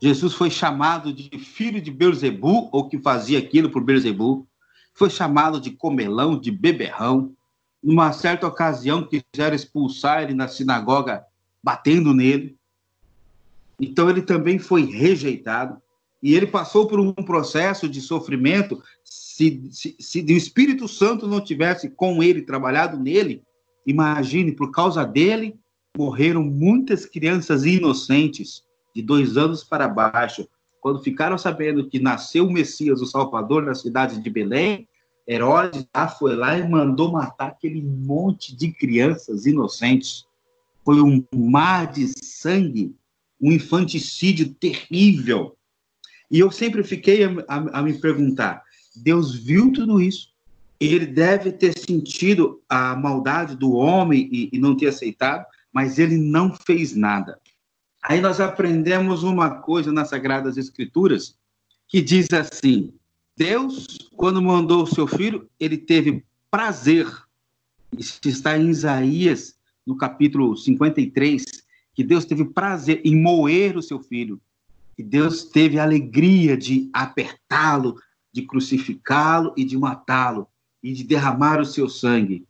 [0.00, 4.46] Jesus foi chamado de filho de Beelzebu, ou que fazia aquilo por Beelzebu.
[4.94, 7.34] Foi chamado de comelão, de beberrão.
[7.82, 11.24] Numa certa ocasião, quiseram expulsar ele na sinagoga,
[11.62, 12.56] batendo nele.
[13.80, 15.80] Então, ele também foi rejeitado
[16.22, 18.82] e ele passou por um processo de sofrimento.
[19.02, 23.42] Se, se, se o Espírito Santo não tivesse com ele, trabalhado nele,
[23.86, 25.58] imagine, por causa dele,
[25.96, 28.62] morreram muitas crianças inocentes,
[28.94, 30.46] de dois anos para baixo.
[30.80, 34.88] Quando ficaram sabendo que nasceu o Messias, o Salvador, na cidade de Belém,
[35.28, 40.26] Herodes já foi lá e mandou matar aquele monte de crianças inocentes.
[40.84, 42.96] Foi um mar de sangue,
[43.40, 45.56] um infanticídio terrível.
[46.30, 48.62] E eu sempre fiquei a, a, a me perguntar:
[48.94, 50.30] Deus viu tudo isso?
[50.78, 56.16] Ele deve ter sentido a maldade do homem e, e não ter aceitado, mas ele
[56.16, 57.38] não fez nada.
[58.02, 61.36] Aí nós aprendemos uma coisa nas Sagradas Escrituras
[61.86, 62.92] que diz assim:
[63.36, 67.06] Deus, quando mandou o seu filho, ele teve prazer.
[67.96, 71.44] Isso está em Isaías, no capítulo 53,
[72.00, 74.40] que Deus teve prazer em moer o seu filho.
[74.96, 78.00] E Deus teve alegria de apertá-lo,
[78.32, 80.48] de crucificá-lo e de matá-lo,
[80.82, 82.46] e de derramar o seu sangue.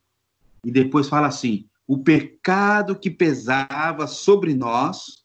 [0.64, 5.24] E depois fala assim: o pecado que pesava sobre nós,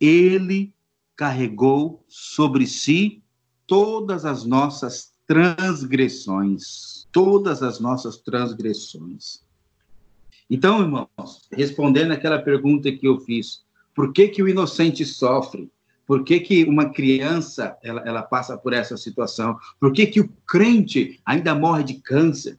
[0.00, 0.72] ele
[1.16, 3.20] carregou sobre si
[3.66, 7.04] todas as nossas transgressões.
[7.10, 9.42] Todas as nossas transgressões.
[10.50, 13.62] Então, irmãos, respondendo aquela pergunta que eu fiz,
[13.94, 15.70] por que, que o inocente sofre?
[16.04, 19.56] Por que, que uma criança ela, ela passa por essa situação?
[19.78, 22.58] Por que, que o crente ainda morre de câncer?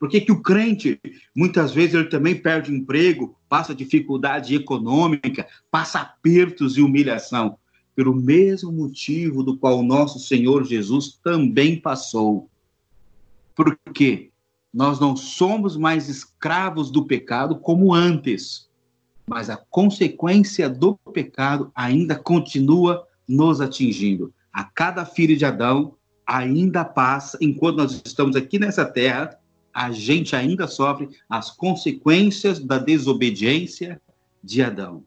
[0.00, 1.00] Por que, que o crente,
[1.34, 7.56] muitas vezes, ele também perde o emprego, passa dificuldade econômica, passa apertos e humilhação?
[7.94, 12.50] Pelo mesmo motivo do qual o nosso Senhor Jesus também passou.
[13.54, 14.30] Por quê?
[14.78, 18.68] Nós não somos mais escravos do pecado como antes
[19.28, 24.32] mas a consequência do pecado ainda continua nos atingindo.
[24.50, 25.94] A cada filho de Adão
[26.26, 29.38] ainda passa, enquanto nós estamos aqui nessa terra,
[29.72, 34.00] a gente ainda sofre as consequências da desobediência
[34.42, 35.04] de Adão.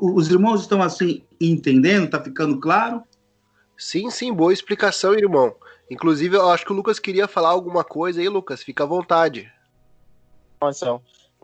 [0.00, 2.08] Os irmãos estão assim entendendo?
[2.08, 3.02] Tá ficando claro?
[3.76, 5.52] Sim, sim, boa explicação, irmão.
[5.90, 8.62] Inclusive, eu acho que o Lucas queria falar alguma coisa aí, Lucas.
[8.62, 9.50] Fica à vontade.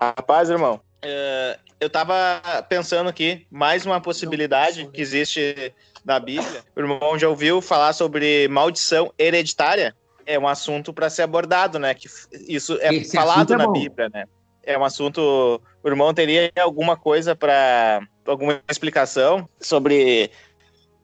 [0.00, 5.74] Rapaz, irmão, é, eu estava pensando aqui, mais uma possibilidade que existe
[6.04, 6.64] na Bíblia.
[6.74, 9.94] O irmão já ouviu falar sobre maldição hereditária?
[10.24, 11.94] É um assunto para ser abordado, né?
[11.94, 12.08] Que
[12.48, 14.24] isso é Esse falado é na Bíblia, né?
[14.62, 15.60] É um assunto.
[15.82, 18.00] O irmão teria alguma coisa para.
[18.26, 20.30] alguma explicação sobre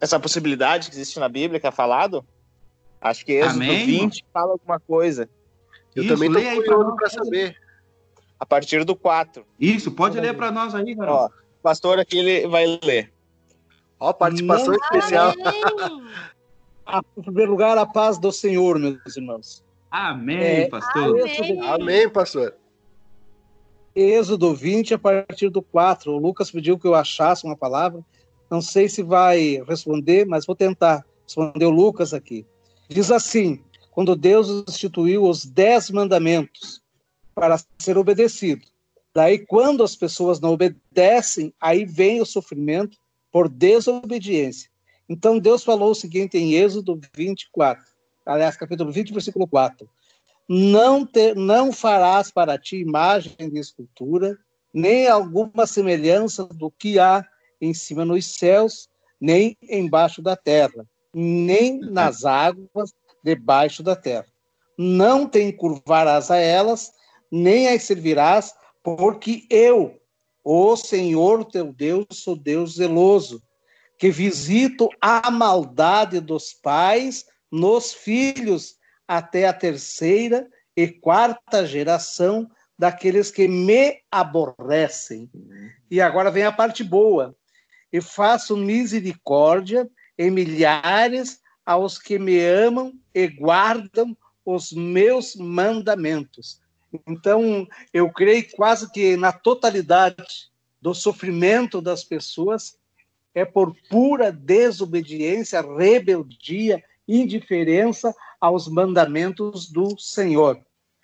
[0.00, 2.24] essa possibilidade que existe na Bíblia que é falado?
[3.06, 5.28] Acho que Êxodo Amém, 20 fala alguma coisa.
[5.94, 7.56] Eu Isso, também tô curioso para saber.
[8.38, 9.46] A partir do 4.
[9.58, 10.96] Isso, pode ler para nós aí.
[10.98, 11.30] Ó, o
[11.62, 13.12] pastor aqui ele vai ler.
[13.98, 15.32] Ó, participação especial.
[16.88, 19.64] Ah, em primeiro lugar, a paz do Senhor, meus irmãos.
[19.90, 21.20] Amém, é, pastor.
[21.20, 21.60] Amém.
[21.68, 22.54] Amém, pastor.
[23.92, 26.12] Êxodo 20, a partir do 4.
[26.12, 28.04] O Lucas pediu que eu achasse uma palavra.
[28.48, 31.04] Não sei se vai responder, mas vou tentar.
[31.24, 32.46] Respondeu Lucas aqui.
[32.88, 33.60] Diz assim:
[33.90, 36.82] quando Deus instituiu os dez mandamentos
[37.34, 38.64] para ser obedecido.
[39.14, 42.98] Daí, quando as pessoas não obedecem, aí vem o sofrimento
[43.32, 44.70] por desobediência.
[45.08, 47.84] Então Deus falou o seguinte em Êxodo 24,
[48.26, 49.88] aliás, capítulo 20, versículo 4.
[50.48, 54.38] Não, ter, não farás para ti imagem de escultura,
[54.72, 57.26] nem alguma semelhança do que há
[57.60, 60.86] em cima nos céus, nem embaixo da terra,
[61.18, 62.92] nem nas águas
[63.24, 64.26] debaixo da terra.
[64.76, 66.92] Não te encurvarás a elas,
[67.32, 68.54] nem as servirás,
[68.84, 69.98] porque eu,
[70.44, 73.42] o Senhor teu Deus, sou Deus zeloso,
[73.98, 78.76] que visito a maldade dos pais nos filhos
[79.08, 80.46] até a terceira
[80.76, 82.46] e quarta geração
[82.78, 85.30] daqueles que me aborrecem.
[85.90, 87.34] E agora vem a parte boa.
[87.90, 89.88] E faço misericórdia
[90.18, 96.60] em milhares aos que me amam e guardam os meus mandamentos.
[97.06, 100.50] Então, eu creio quase que na totalidade
[100.80, 102.78] do sofrimento das pessoas
[103.34, 110.58] é por pura desobediência, rebeldia, indiferença aos mandamentos do Senhor.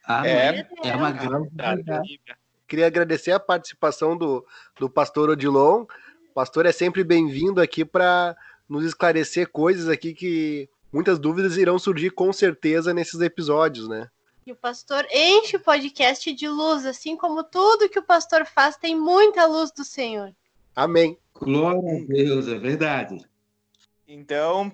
[0.04, 2.20] Ah, é, é uma grande
[2.66, 4.46] Queria agradecer a participação do,
[4.78, 5.82] do pastor Odilon.
[6.30, 8.34] O pastor é sempre bem-vindo aqui para
[8.72, 14.08] nos esclarecer coisas aqui que muitas dúvidas irão surgir com certeza nesses episódios, né?
[14.46, 18.76] E o pastor enche o podcast de luz, assim como tudo que o pastor faz
[18.76, 20.34] tem muita luz do Senhor.
[20.74, 21.16] Amém.
[21.34, 23.24] Glória a Deus, é verdade.
[24.08, 24.72] Então,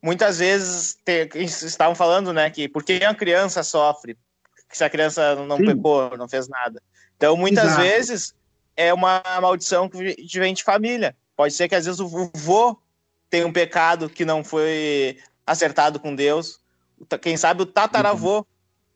[0.00, 4.16] muitas vezes te, estavam falando, né, que por que a criança sofre
[4.70, 5.66] se a criança não Sim.
[5.66, 6.82] pecou, não fez nada.
[7.16, 7.82] Então, muitas Exato.
[7.82, 8.34] vezes
[8.76, 11.16] é uma maldição que vem de família.
[11.36, 12.78] Pode ser que às vezes o vô
[13.28, 16.60] tem um pecado que não foi acertado com Deus.
[17.20, 18.46] Quem sabe o tataravô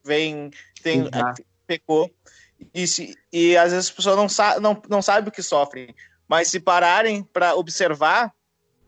[0.02, 0.50] vem
[0.82, 1.10] tem
[1.66, 2.10] pecou.
[2.74, 5.94] E, se, e às vezes as pessoas não, sa não, não sabem o que sofrem.
[6.28, 8.32] Mas se pararem para observar,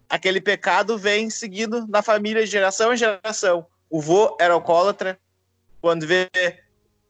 [0.09, 3.67] aquele pecado vem seguindo na família de geração em geração.
[3.89, 5.19] O vô era alcoólatra,
[5.81, 6.31] quando vê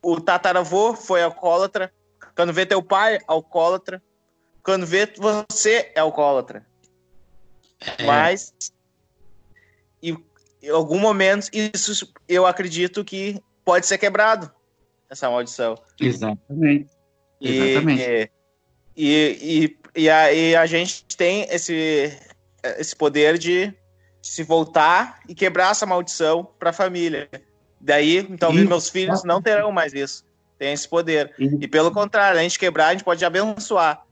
[0.02, 1.92] o tataravô foi alcoólatra,
[2.34, 4.02] quando vê teu pai alcoólatra,
[4.62, 6.66] quando vê você é alcoólatra.
[7.98, 8.04] É.
[8.04, 8.52] Mas
[10.02, 10.16] em,
[10.62, 14.50] em algum momento isso eu acredito que pode ser quebrado
[15.08, 15.76] essa maldição.
[16.00, 16.90] Exatamente.
[17.40, 18.30] Exatamente.
[18.96, 22.16] E, e, e, a, e a gente tem esse,
[22.78, 23.72] esse poder de
[24.22, 27.28] se voltar e quebrar essa maldição para a família.
[27.80, 28.68] Daí, então, isso.
[28.68, 30.24] meus filhos não terão mais isso.
[30.58, 31.34] Tem esse poder.
[31.38, 31.58] Isso.
[31.60, 34.04] E pelo contrário, a gente quebrar, a gente pode abençoar.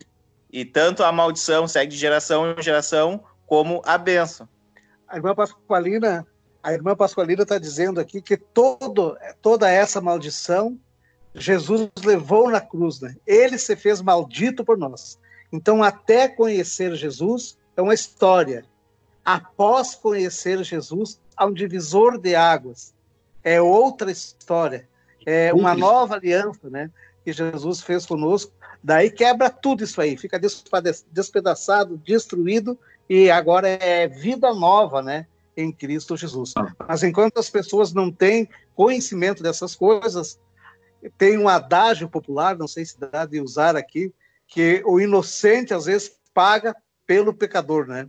[0.52, 4.48] E tanto a maldição segue de geração em geração, como a benção.
[5.08, 6.24] A irmã Pascoalina,
[6.62, 10.78] a irmã Pascoalina está dizendo aqui que todo, toda essa maldição
[11.34, 13.16] Jesus levou na cruz, né?
[13.26, 15.18] Ele se fez maldito por nós.
[15.50, 18.64] Então, até conhecer Jesus é uma história.
[19.24, 22.94] Após conhecer Jesus, há um divisor de águas.
[23.42, 24.88] É outra história.
[25.26, 26.88] É uma nova aliança, né?
[27.24, 28.52] Que Jesus fez conosco.
[28.80, 30.40] Daí quebra tudo isso aí, fica
[31.10, 32.78] despedaçado, destruído,
[33.10, 35.26] e agora é vida nova, né?
[35.56, 36.54] Em Cristo Jesus.
[36.86, 40.38] Mas enquanto as pessoas não têm conhecimento dessas coisas,
[41.18, 44.14] tem um adágio popular, não sei se dá de usar aqui,
[44.46, 48.08] que o inocente às vezes paga pelo pecador, né?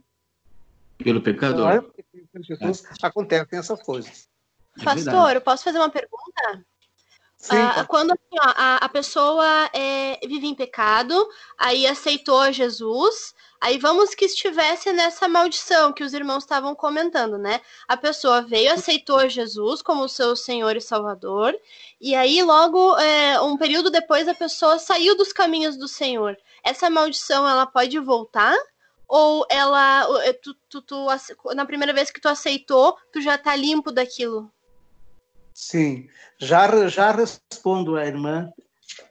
[0.99, 1.71] Pelo pecador.
[1.73, 1.91] Então,
[2.35, 3.07] é, Jesus é.
[3.07, 4.29] acontecem essas coisas.
[4.79, 6.63] É Pastor, eu posso fazer uma pergunta?
[7.49, 11.27] Uh, quando assim, ó, a, a, pessoa é, vive em pecado,
[11.57, 17.59] aí aceitou Jesus, aí vamos que estivesse nessa maldição que os irmãos estavam comentando, né?
[17.87, 21.55] A pessoa veio, aceitou Jesus como seu Senhor e Salvador,
[21.99, 26.37] e aí logo, é, um período depois, a pessoa saiu dos caminhos do Senhor.
[26.63, 28.55] Essa maldição, ela pode voltar?
[29.07, 31.07] Ou ela, é, tu, tu, tu,
[31.55, 34.49] na primeira vez que tu aceitou, tu já tá limpo daquilo?
[35.53, 36.07] Sim,
[36.39, 38.51] já, já respondo a irmã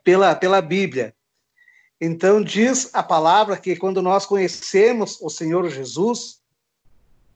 [0.02, 1.14] pela, pela Bíblia.
[2.00, 6.40] Então, diz a palavra que quando nós conhecemos o Senhor Jesus,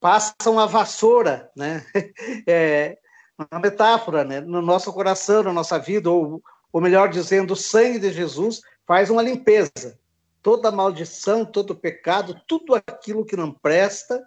[0.00, 1.84] passa uma vassoura, né?
[2.46, 2.98] É
[3.38, 4.40] uma metáfora, né?
[4.40, 6.42] No nosso coração, na nossa vida, ou,
[6.72, 9.98] ou melhor dizendo, o sangue de Jesus faz uma limpeza.
[10.42, 14.22] Toda maldição, todo pecado, tudo aquilo que não presta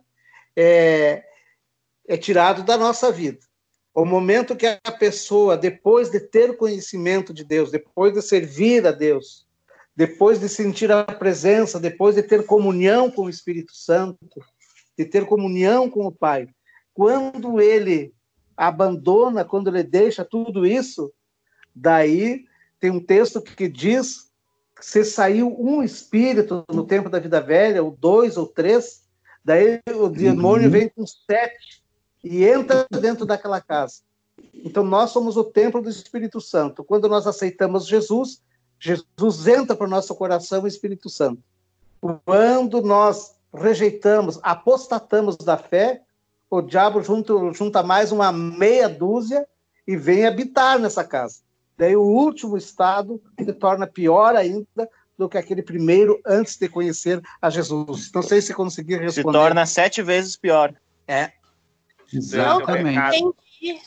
[0.55, 1.23] é,
[2.07, 3.39] é tirado da nossa vida.
[3.97, 8.91] O momento que a pessoa, depois de ter conhecimento de Deus, depois de servir a
[8.91, 9.47] Deus,
[9.95, 14.19] depois de sentir a presença, depois de ter comunhão com o Espírito Santo,
[14.95, 16.47] de ter comunhão com o Pai,
[16.93, 18.13] quando ele
[18.55, 21.11] abandona, quando ele deixa tudo isso,
[21.75, 22.45] daí
[22.79, 24.29] tem um texto que diz
[24.75, 29.07] que se saiu um espírito no tempo da vida velha, ou dois ou três,
[29.43, 30.71] daí o demônio uhum.
[30.71, 31.86] vem com sete
[32.23, 34.01] e entra dentro daquela casa.
[34.53, 36.83] Então, nós somos o templo do Espírito Santo.
[36.83, 38.41] Quando nós aceitamos Jesus,
[38.79, 41.41] Jesus entra para o nosso coração o Espírito Santo.
[42.25, 46.01] Quando nós rejeitamos, apostatamos da fé,
[46.49, 49.47] o diabo junta, junta mais uma meia dúzia
[49.87, 51.39] e vem habitar nessa casa.
[51.77, 57.21] Daí o último estado se torna pior ainda do que aquele primeiro antes de conhecer
[57.41, 58.11] a Jesus.
[58.13, 59.37] Não sei se consegui responder.
[59.37, 60.73] Se torna sete vezes pior.
[61.07, 61.31] É,
[62.13, 63.17] Exatamente.
[63.17, 63.81] Entendi.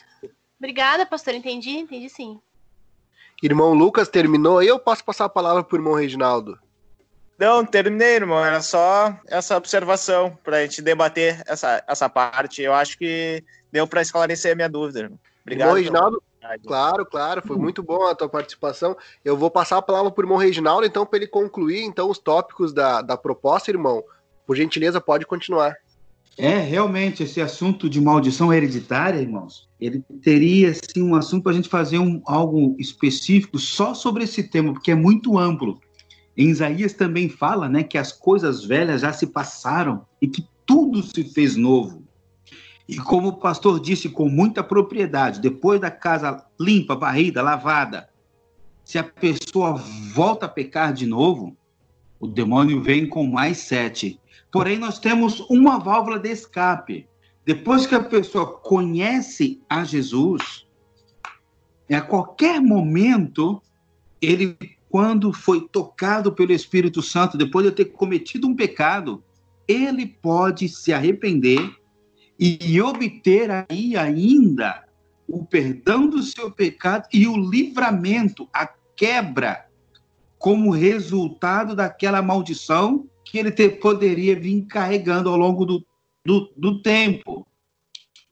[0.59, 1.33] Obrigada, pastor.
[1.33, 2.39] Entendi, entendi sim.
[3.41, 6.59] Irmão Lucas terminou aí eu posso passar a palavra para o irmão Reginaldo?
[7.39, 8.45] Não, terminei, irmão.
[8.45, 12.61] Era só essa observação para a gente debater essa, essa parte.
[12.61, 14.99] Eu acho que deu para esclarecer a minha dúvida.
[14.99, 15.19] Irmão.
[15.41, 15.69] Obrigado.
[15.69, 16.23] Irmão Reginaldo,
[16.67, 18.95] claro, claro, foi muito bom a tua participação.
[19.25, 22.19] Eu vou passar a palavra para o irmão Reginaldo, então, para ele concluir então os
[22.19, 24.03] tópicos da, da proposta, irmão.
[24.45, 25.75] Por gentileza, pode continuar.
[26.37, 31.55] É, realmente, esse assunto de maldição hereditária, irmãos, ele teria, sim, um assunto para a
[31.55, 35.79] gente fazer um, algo específico só sobre esse tema, porque é muito amplo.
[36.35, 41.03] Em Isaías também fala, né, que as coisas velhas já se passaram e que tudo
[41.03, 42.03] se fez novo.
[42.87, 48.09] E como o pastor disse com muita propriedade, depois da casa limpa, varrida, lavada,
[48.85, 49.73] se a pessoa
[50.13, 51.55] volta a pecar de novo,
[52.19, 54.19] o demônio vem com mais sete
[54.51, 57.07] Porém, nós temos uma válvula de escape.
[57.45, 60.67] Depois que a pessoa conhece a Jesus,
[61.89, 63.61] a qualquer momento,
[64.21, 64.57] ele,
[64.89, 69.23] quando foi tocado pelo Espírito Santo, depois de ter cometido um pecado,
[69.67, 71.75] ele pode se arrepender
[72.37, 74.83] e obter aí ainda
[75.27, 79.65] o perdão do seu pecado e o livramento, a quebra,
[80.37, 85.85] como resultado daquela maldição que ele poderia vir carregando ao longo do,
[86.25, 87.47] do, do tempo,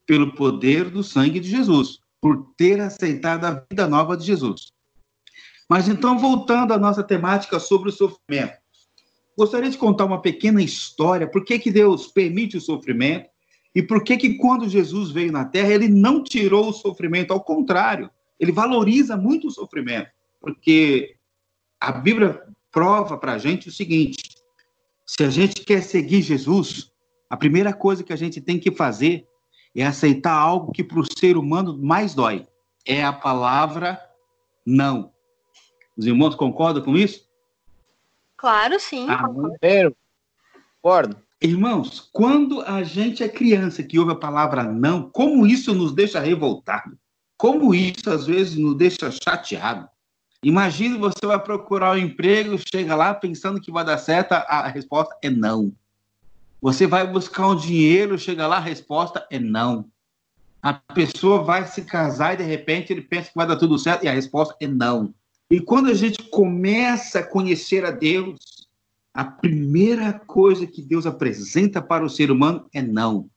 [0.04, 4.72] pelo poder do sangue de Jesus, por ter aceitado a vida nova de Jesus.
[5.66, 8.58] Mas então, voltando à nossa temática sobre o sofrimento,
[9.38, 13.26] gostaria de contar uma pequena história, por que, que Deus permite o sofrimento
[13.74, 17.42] e por que, que quando Jesus veio na Terra, ele não tirou o sofrimento, ao
[17.42, 21.16] contrário, ele valoriza muito o sofrimento, porque
[21.80, 24.39] a Bíblia prova para a gente o seguinte,
[25.10, 26.92] se a gente quer seguir Jesus,
[27.28, 29.26] a primeira coisa que a gente tem que fazer
[29.74, 32.46] é aceitar algo que para o ser humano mais dói.
[32.86, 34.00] É a palavra
[34.64, 35.12] não.
[35.96, 37.28] Os irmãos concordam com isso?
[38.36, 39.08] Claro, sim.
[39.10, 39.28] Ah,
[40.80, 41.16] concordo.
[41.42, 46.20] Irmãos, quando a gente é criança que ouve a palavra não, como isso nos deixa
[46.20, 46.96] revoltado?
[47.36, 49.88] Como isso às vezes nos deixa chateado?
[50.42, 55.14] Imagine você vai procurar um emprego, chega lá pensando que vai dar certo, a resposta
[55.22, 55.72] é não.
[56.62, 59.86] Você vai buscar um dinheiro, chega lá, a resposta é não.
[60.62, 64.04] A pessoa vai se casar e de repente ele pensa que vai dar tudo certo
[64.04, 65.14] e a resposta é não.
[65.50, 68.38] E quando a gente começa a conhecer a Deus,
[69.12, 73.28] a primeira coisa que Deus apresenta para o ser humano é não.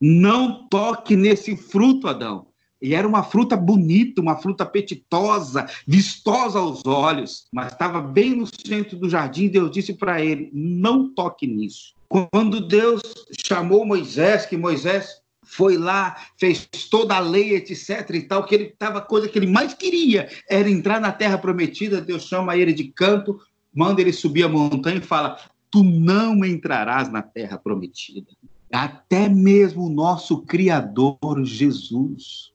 [0.00, 2.48] Não toque nesse fruto, Adão.
[2.80, 8.46] E era uma fruta bonita, uma fruta apetitosa, vistosa aos olhos, mas estava bem no
[8.46, 9.48] centro do jardim.
[9.48, 11.94] Deus disse para ele: Não toque nisso.
[12.08, 13.02] Quando Deus
[13.46, 18.74] chamou Moisés, que Moisés foi lá, fez toda a lei, etc e tal, que ele
[18.78, 22.00] tava coisa que ele mais queria era entrar na terra prometida.
[22.00, 23.40] Deus chama ele de canto,
[23.72, 25.38] manda ele subir a montanha e fala:
[25.70, 28.26] "Tu não entrarás na terra prometida".
[28.70, 32.52] Até mesmo o nosso criador Jesus,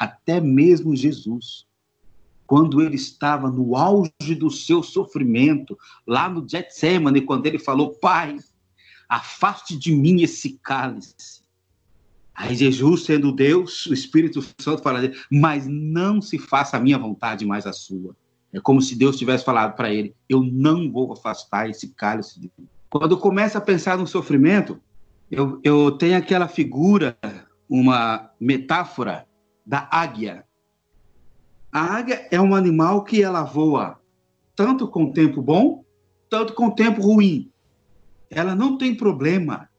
[0.00, 1.66] até mesmo Jesus,
[2.46, 8.38] quando ele estava no auge do seu sofrimento, lá no Getsemane, quando ele falou: "Pai,
[9.06, 11.42] afaste de mim esse cálice".
[12.34, 17.44] Aí Jesus, sendo Deus, o Espírito Santo fala, mas não se faça a minha vontade,
[17.44, 18.16] mais a sua.
[18.50, 22.50] É como se Deus tivesse falado para ele: Eu não vou afastar esse cálice de
[22.58, 22.66] mim.
[22.88, 24.80] Quando começa a pensar no sofrimento,
[25.30, 27.18] eu, eu tenho aquela figura,
[27.68, 29.28] uma metáfora
[29.70, 30.44] da águia.
[31.70, 34.00] A águia é um animal que ela voa
[34.56, 35.84] tanto com tempo bom,
[36.28, 37.52] tanto com tempo ruim.
[38.28, 39.70] Ela não tem problema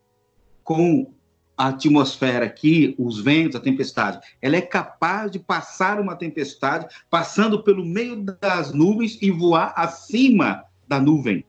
[0.63, 1.13] com
[1.57, 7.61] a atmosfera aqui, os ventos, a tempestade, ela é capaz de passar uma tempestade, passando
[7.61, 11.43] pelo meio das nuvens e voar acima da nuvem.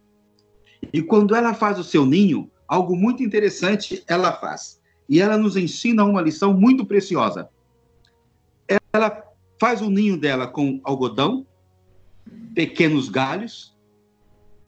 [0.93, 4.81] E quando ela faz o seu ninho, algo muito interessante ela faz.
[5.09, 7.49] E ela nos ensina uma lição muito preciosa.
[8.93, 9.25] Ela
[9.59, 11.47] faz o ninho dela com algodão,
[12.55, 13.75] pequenos galhos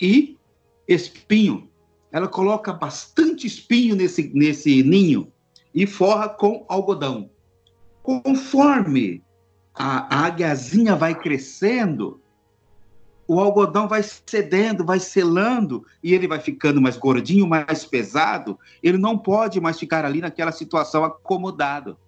[0.01, 0.39] e
[0.89, 1.69] espinho.
[2.11, 5.31] Ela coloca bastante espinho nesse, nesse ninho
[5.75, 7.29] e forra com algodão.
[8.03, 9.23] Conforme
[9.75, 12.21] a, águiazinha vai crescendo,
[13.27, 18.59] o algodão vai cedendo, vai selando, e ele vai ficando mais gordinho, mais pesado.
[18.83, 21.99] Ele não pode mais ficar ali naquela situação acomodado.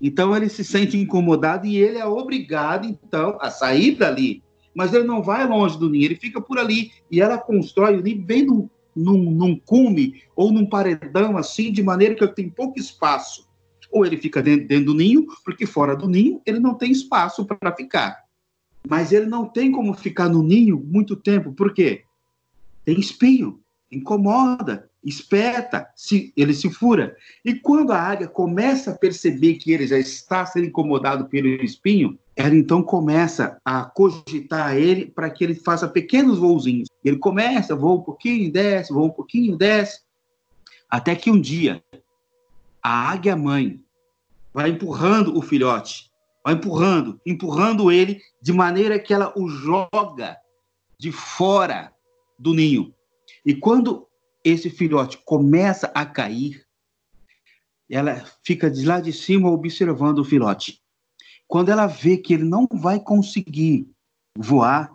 [0.00, 4.42] Então ele se sente incomodado e ele é obrigado, então, a sair dali.
[4.74, 6.90] Mas ele não vai longe do ninho, ele fica por ali.
[7.10, 11.82] E ela constrói o ninho bem no, num, num cume ou num paredão assim, de
[11.82, 13.48] maneira que tem pouco espaço.
[13.92, 17.44] Ou ele fica dentro, dentro do ninho, porque fora do ninho ele não tem espaço
[17.44, 18.24] para ficar.
[18.88, 22.04] Mas ele não tem como ficar no ninho muito tempo, por quê?
[22.84, 23.60] Tem espinho,
[23.92, 27.16] incomoda, espeta, se, ele se fura.
[27.44, 32.18] E quando a águia começa a perceber que ele já está sendo incomodado pelo espinho,
[32.36, 36.88] ela então começa a cogitar ele para que ele faça pequenos voozinhos.
[37.04, 40.00] Ele começa, voa um pouquinho, desce, voa um pouquinho, desce,
[40.88, 41.82] até que um dia
[42.82, 43.80] a águia mãe
[44.52, 46.10] vai empurrando o filhote,
[46.44, 50.36] vai empurrando, empurrando ele de maneira que ela o joga
[50.98, 51.92] de fora
[52.38, 52.92] do ninho.
[53.44, 54.08] E quando
[54.44, 56.64] esse filhote começa a cair,
[57.88, 60.80] ela fica de lá de cima observando o filhote.
[61.46, 63.90] Quando ela vê que ele não vai conseguir
[64.36, 64.92] voar,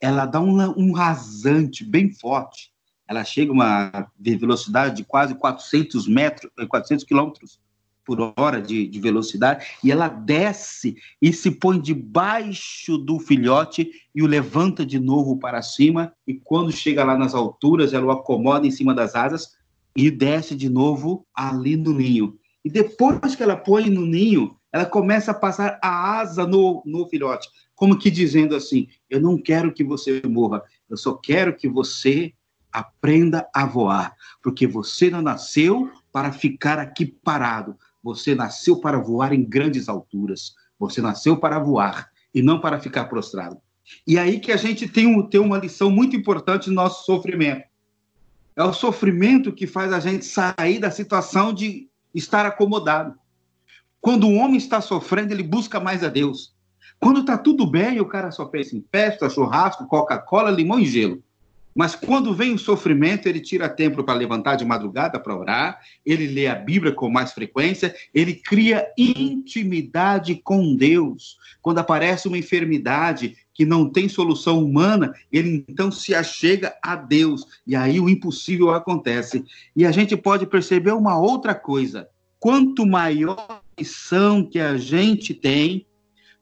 [0.00, 2.72] ela dá um, um rasante bem forte.
[3.08, 7.60] Ela chega a uma velocidade de quase 400 metros, 400 quilômetros
[8.04, 14.22] por hora de, de, velocidade, e ela desce e se põe debaixo do filhote e
[14.22, 18.66] o levanta de novo para cima, e quando chega lá nas alturas, ela o acomoda
[18.66, 19.56] em cima das asas
[19.96, 22.38] e desce de novo ali no ninho.
[22.64, 27.06] E depois que ela põe no ninho, ela começa a passar a asa no, no
[27.08, 31.68] filhote, como que dizendo assim: Eu não quero que você morra, eu só quero que
[31.68, 32.32] você
[32.72, 39.32] aprenda a voar, porque você não nasceu para ficar aqui parado, você nasceu para voar
[39.32, 40.54] em grandes alturas.
[40.78, 43.56] Você nasceu para voar e não para ficar prostrado.
[44.06, 47.64] E aí que a gente tem, um, tem uma lição muito importante no nosso sofrimento.
[48.54, 53.14] É o sofrimento que faz a gente sair da situação de estar acomodado.
[54.02, 56.54] Quando o homem está sofrendo, ele busca mais a Deus.
[57.00, 61.22] Quando está tudo bem, o cara só pensa em festa, churrasco, Coca-Cola, limão e gelo.
[61.74, 66.28] Mas quando vem o sofrimento, ele tira tempo para levantar de madrugada para orar, ele
[66.28, 71.36] lê a Bíblia com mais frequência, ele cria intimidade com Deus.
[71.60, 77.44] Quando aparece uma enfermidade que não tem solução humana, ele então se achega a Deus
[77.66, 79.44] e aí o impossível acontece.
[79.74, 82.08] E a gente pode perceber uma outra coisa:
[82.38, 85.86] quanto maior a missão que a gente tem,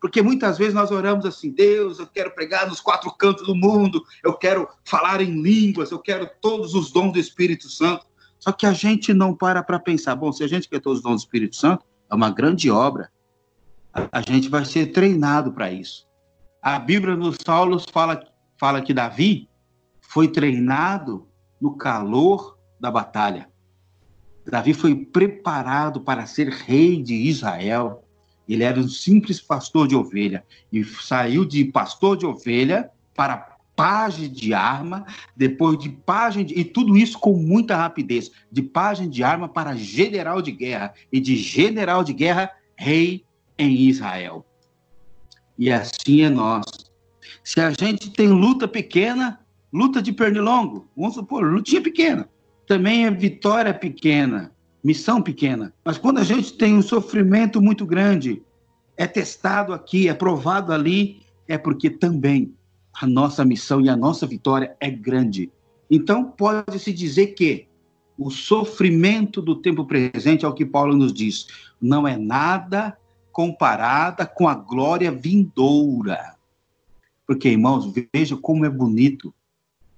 [0.03, 4.03] porque muitas vezes nós oramos assim: Deus, eu quero pregar nos quatro cantos do mundo,
[4.25, 8.05] eu quero falar em línguas, eu quero todos os dons do Espírito Santo.
[8.41, 11.05] Só que a gente não para para pensar: bom, se a gente quer todos os
[11.05, 13.13] dons do Espírito Santo, é uma grande obra.
[14.11, 16.09] A, gente vai ser treinado para isso.
[16.61, 18.25] A Bíblia nos Saulos fala,
[18.59, 19.49] fala que Davi
[20.01, 21.29] foi treinado
[21.61, 23.49] no calor da batalha.
[24.45, 28.02] Davi foi preparado para ser rei de Israel.
[28.53, 34.29] Ele era um simples pastor de ovelha e saiu de pastor de ovelha para página
[34.29, 39.23] de arma, depois de página de, e tudo isso com muita rapidez, de página de
[39.25, 43.25] arma para general de guerra e de general de guerra rei
[43.59, 44.45] em Israel.
[45.59, 46.65] E assim é nós.
[47.45, 49.41] Se a gente tem luta pequena,
[49.73, 52.29] luta de pernilongo, vamos supor, lutinha pequena,
[52.67, 54.53] também é vitória pequena,
[54.83, 55.73] missão pequena.
[55.85, 58.43] Mas quando a gente tem um sofrimento muito grande,
[58.97, 62.55] é testado aqui, é provado ali, é porque também
[63.01, 65.51] a nossa missão e a nossa vitória é grande.
[65.91, 67.67] Então, pode-se dizer que
[68.19, 71.47] o sofrimento do tempo presente é o que Paulo nos diz,
[71.81, 72.97] não é nada
[73.33, 76.37] comparada com a glória vindoura.
[77.27, 79.35] Porque, irmãos, veja como é bonito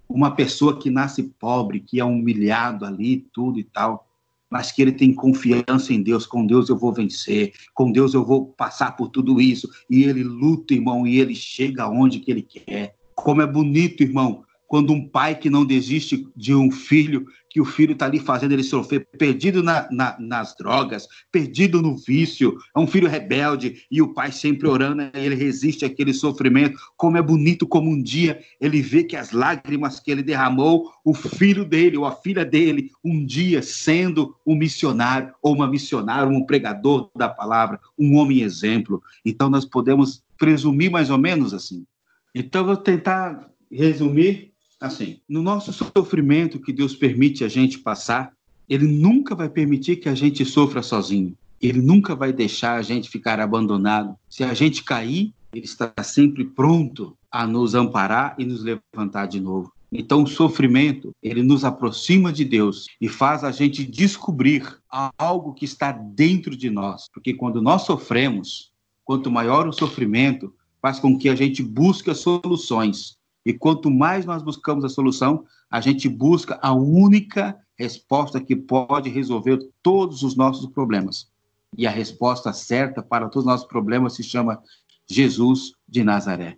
[0.08, 4.06] uma pessoa que nasce pobre, que é humilhado ali, tudo e tal,
[4.54, 6.26] mas que ele tem confiança em Deus.
[6.26, 9.68] Com Deus eu vou vencer, com Deus eu vou passar por tudo isso.
[9.90, 12.94] E ele luta, irmão, e ele chega aonde que ele quer.
[13.16, 17.64] Como é bonito, irmão, quando um pai que não desiste de um filho, que o
[17.64, 22.80] filho está ali fazendo ele sofrer, perdido na, na, nas drogas, perdido no vício, é
[22.80, 26.76] um filho rebelde, e o pai sempre orando, ele resiste àquele sofrimento.
[26.96, 31.14] Como é bonito como um dia ele vê que as lágrimas que ele derramou, o
[31.14, 36.44] filho dele ou a filha dele, um dia sendo um missionário ou uma missionária, um
[36.44, 39.00] pregador da palavra, um homem exemplo.
[39.24, 41.86] Então nós podemos presumir mais ou menos assim.
[42.34, 48.32] Então vou tentar resumir assim, no nosso sofrimento que Deus permite a gente passar,
[48.68, 51.36] Ele nunca vai permitir que a gente sofra sozinho.
[51.60, 54.14] Ele nunca vai deixar a gente ficar abandonado.
[54.28, 59.40] Se a gente cair, Ele está sempre pronto a nos amparar e nos levantar de
[59.40, 59.72] novo.
[59.96, 64.76] Então, o sofrimento, ele nos aproxima de Deus e faz a gente descobrir
[65.16, 67.08] algo que está dentro de nós.
[67.12, 68.72] Porque quando nós sofremos,
[69.04, 70.52] quanto maior o sofrimento,
[70.82, 73.16] faz com que a gente busque soluções.
[73.44, 79.10] E quanto mais nós buscamos a solução, a gente busca a única resposta que pode
[79.10, 81.28] resolver todos os nossos problemas.
[81.76, 84.62] E a resposta certa para todos os nossos problemas se chama
[85.06, 86.56] Jesus de Nazaré.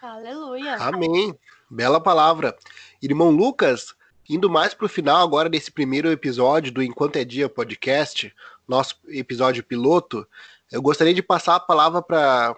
[0.00, 0.76] Aleluia.
[0.76, 1.34] Amém.
[1.70, 2.56] Bela palavra.
[3.00, 3.94] Irmão Lucas,
[4.28, 8.34] indo mais para o final agora desse primeiro episódio do Enquanto é Dia podcast,
[8.66, 10.26] nosso episódio piloto,
[10.70, 12.56] eu gostaria de passar a palavra para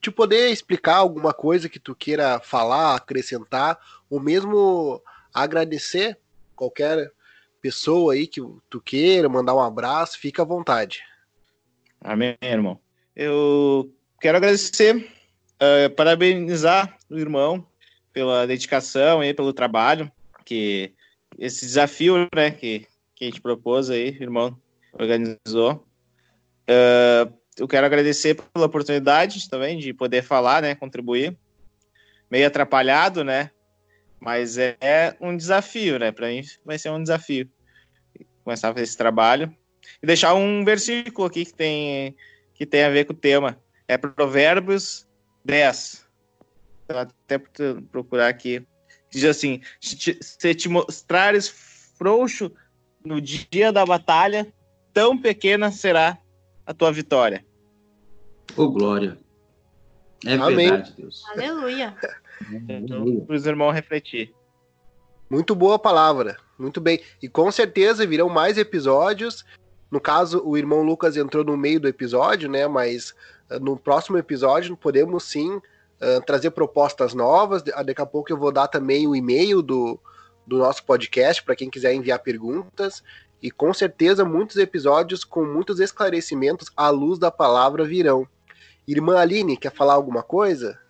[0.00, 3.78] te poder explicar alguma coisa que tu queira falar, acrescentar,
[4.08, 6.18] ou mesmo agradecer
[6.54, 7.10] qualquer
[7.60, 8.40] pessoa aí que
[8.70, 11.02] tu queira, mandar um abraço, fica à vontade.
[12.00, 12.78] Amém, irmão.
[13.14, 17.66] Eu quero agradecer, uh, parabenizar o irmão
[18.12, 20.10] pela dedicação e pelo trabalho,
[20.44, 20.94] que
[21.38, 24.56] esse desafio, né, que, que a gente propôs aí, irmão
[24.92, 25.86] organizou.
[26.68, 31.36] Uh, eu quero agradecer pela oportunidade também de poder falar, né, contribuir.
[32.30, 33.50] Meio atrapalhado, né?
[34.20, 36.12] Mas é, é um desafio, né?
[36.12, 37.48] Para mim vai ser um desafio
[38.44, 39.54] começar a fazer esse trabalho
[40.02, 42.16] e deixar um versículo aqui que tem
[42.54, 43.58] que tem a ver com o tema.
[43.86, 45.06] É Provérbios
[45.44, 46.06] 10.
[46.88, 47.38] Vou até
[47.92, 48.66] procurar aqui.
[49.10, 51.48] Diz assim: se te mostrares
[51.96, 52.50] frouxo
[53.04, 54.52] no dia da batalha,
[54.92, 56.18] tão pequena será
[56.66, 57.44] a tua vitória.
[58.56, 59.18] Ô, oh, glória.
[60.26, 60.68] É Amém.
[60.68, 61.24] verdade, Deus.
[61.30, 61.96] Aleluia.
[62.68, 64.34] Então, para os irmãos refletir.
[65.30, 66.36] Muito boa palavra.
[66.58, 67.00] Muito bem.
[67.22, 69.44] E com certeza virão mais episódios.
[69.90, 72.66] No caso, o irmão Lucas entrou no meio do episódio, né?
[72.66, 73.14] Mas
[73.50, 77.62] uh, no próximo episódio podemos sim uh, trazer propostas novas.
[77.62, 80.00] Daqui a pouco eu vou dar também o e-mail do,
[80.46, 83.02] do nosso podcast para quem quiser enviar perguntas.
[83.40, 88.26] E com certeza muitos episódios com muitos esclarecimentos à luz da palavra virão.
[88.88, 90.80] Irmã Aline, quer falar alguma coisa?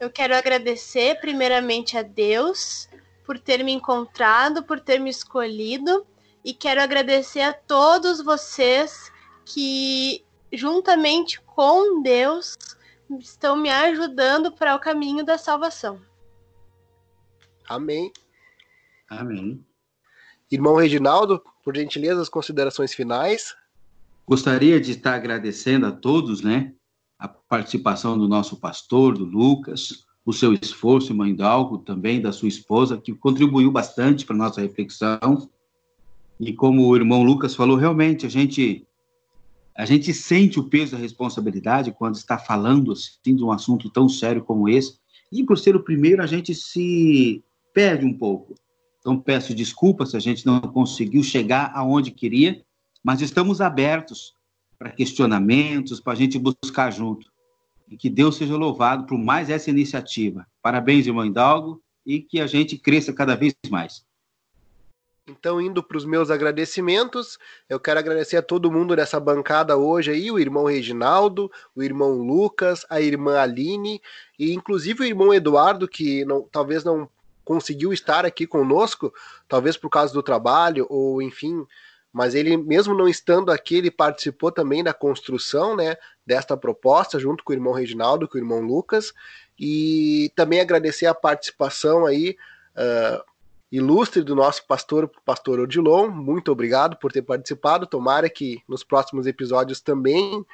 [0.00, 2.88] Eu quero agradecer primeiramente a Deus
[3.24, 6.04] por ter me encontrado, por ter me escolhido,
[6.44, 9.12] e quero agradecer a todos vocês
[9.46, 12.58] que, juntamente com Deus,
[13.20, 16.02] estão me ajudando para o caminho da salvação.
[17.68, 18.12] Amém.
[19.08, 19.64] Amém.
[20.50, 23.54] Irmão Reginaldo, por gentileza, as considerações finais.
[24.26, 26.74] Gostaria de estar agradecendo a todos, né,
[27.24, 32.48] a participação do nosso pastor, do Lucas, o seu esforço, irmã Hidalgo, também da sua
[32.48, 35.48] esposa, que contribuiu bastante para a nossa reflexão.
[36.38, 38.86] E como o irmão Lucas falou, realmente a gente
[39.74, 44.08] a gente sente o peso da responsabilidade quando está falando assim, de um assunto tão
[44.08, 44.98] sério como esse.
[45.32, 48.54] E por ser o primeiro, a gente se perde um pouco.
[49.00, 52.62] Então peço desculpas se a gente não conseguiu chegar aonde queria,
[53.02, 54.34] mas estamos abertos
[54.84, 57.32] para questionamentos, para a gente buscar junto.
[57.90, 60.46] E que Deus seja louvado por mais essa iniciativa.
[60.60, 64.04] Parabéns, irmão Hidalgo, e que a gente cresça cada vez mais.
[65.26, 70.10] Então, indo para os meus agradecimentos, eu quero agradecer a todo mundo dessa bancada hoje
[70.10, 74.02] aí, o irmão Reginaldo, o irmão Lucas, a irmã Aline
[74.38, 77.08] e inclusive o irmão Eduardo, que não, talvez não
[77.42, 79.14] conseguiu estar aqui conosco,
[79.48, 81.66] talvez por causa do trabalho ou enfim,
[82.14, 87.42] mas ele mesmo não estando aqui, ele participou também da construção, né, desta proposta junto
[87.42, 89.12] com o irmão Reginaldo, com o irmão Lucas
[89.58, 92.36] e também agradecer a participação aí
[92.76, 93.20] uh,
[93.70, 96.08] ilustre do nosso pastor, pastor Odilon.
[96.08, 97.84] Muito obrigado por ter participado.
[97.84, 100.46] Tomara que nos próximos episódios também uh,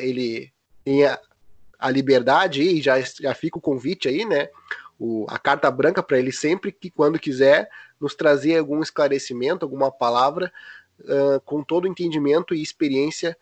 [0.00, 0.52] ele
[0.84, 1.18] tenha
[1.78, 4.50] a liberdade e já, já fica o convite aí, né?
[4.98, 9.90] O, a carta branca para ele sempre que, quando quiser, nos trazer algum esclarecimento, alguma
[9.90, 10.52] palavra,
[11.00, 13.36] uh, com todo o entendimento e experiência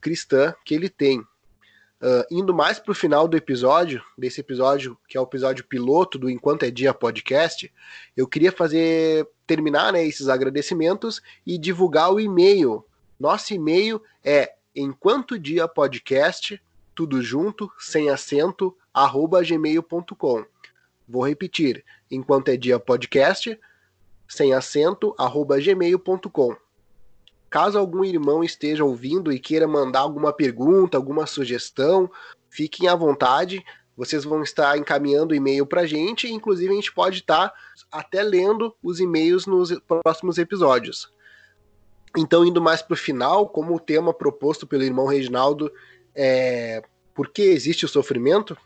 [0.00, 1.20] cristã que ele tem.
[1.20, 6.18] Uh, indo mais para o final do episódio, desse episódio, que é o episódio piloto
[6.18, 7.70] do Enquanto é Dia podcast,
[8.16, 12.82] eu queria fazer terminar né, esses agradecimentos e divulgar o e-mail.
[13.18, 16.60] Nosso e-mail é enquanto dia podcast,
[16.94, 20.44] tudo junto, sem acento, arroba gmail.com.
[21.06, 23.58] Vou repetir, enquanto é dia podcast,
[24.26, 26.56] sem acento, arroba gmail.com.
[27.50, 32.08] Caso algum irmão esteja ouvindo e queira mandar alguma pergunta, alguma sugestão,
[32.48, 33.64] fiquem à vontade.
[33.96, 37.52] Vocês vão estar encaminhando e-mail para a gente, inclusive a gente pode estar
[37.90, 41.12] até lendo os e-mails nos próximos episódios.
[42.16, 45.72] Então, indo mais para o final, como o tema proposto pelo irmão Reginaldo
[46.14, 46.82] é
[47.14, 48.56] por que existe o sofrimento,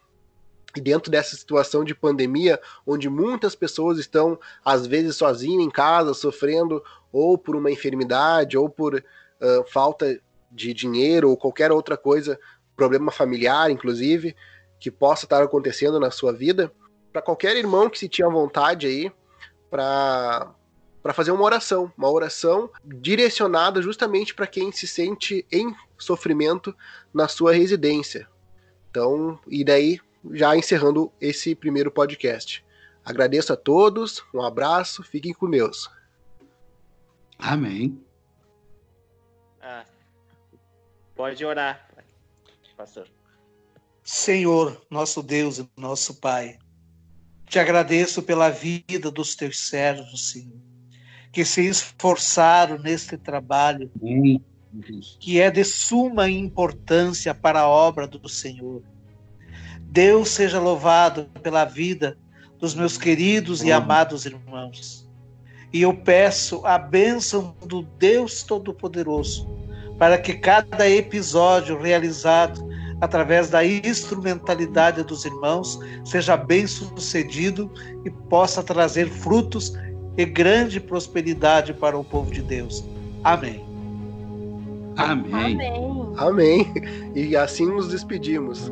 [0.76, 6.12] e dentro dessa situação de pandemia, onde muitas pessoas estão, às vezes, sozinhas em casa,
[6.14, 6.82] sofrendo
[7.14, 12.38] ou por uma enfermidade, ou por uh, falta de dinheiro, ou qualquer outra coisa,
[12.74, 14.34] problema familiar, inclusive,
[14.80, 16.72] que possa estar acontecendo na sua vida,
[17.12, 19.12] para qualquer irmão que se tinha vontade aí,
[19.70, 20.52] para
[21.00, 26.74] para fazer uma oração, uma oração direcionada justamente para quem se sente em sofrimento
[27.12, 28.26] na sua residência.
[28.90, 30.00] Então, e daí
[30.32, 32.64] já encerrando esse primeiro podcast.
[33.04, 35.90] Agradeço a todos, um abraço, fiquem com Deus.
[37.44, 38.00] Amém.
[39.60, 39.84] Ah,
[41.14, 41.86] pode orar,
[42.74, 43.06] pastor.
[44.02, 46.58] Senhor, nosso Deus e nosso Pai,
[47.44, 50.58] te agradeço pela vida dos teus servos, Senhor,
[51.30, 53.92] que se esforçaram neste trabalho,
[55.20, 58.82] que é de suma importância para a obra do Senhor.
[59.82, 62.18] Deus seja louvado pela vida
[62.58, 65.03] dos meus queridos e amados irmãos.
[65.74, 69.52] E eu peço a bênção do Deus Todo-Poderoso
[69.98, 72.64] para que cada episódio realizado
[73.00, 77.68] através da instrumentalidade dos irmãos seja bem sucedido
[78.04, 79.76] e possa trazer frutos
[80.16, 82.84] e grande prosperidade para o povo de Deus.
[83.24, 83.64] Amém.
[84.96, 85.34] Amém.
[85.34, 86.12] Amém.
[86.16, 86.72] Amém.
[87.16, 88.70] E assim nos despedimos.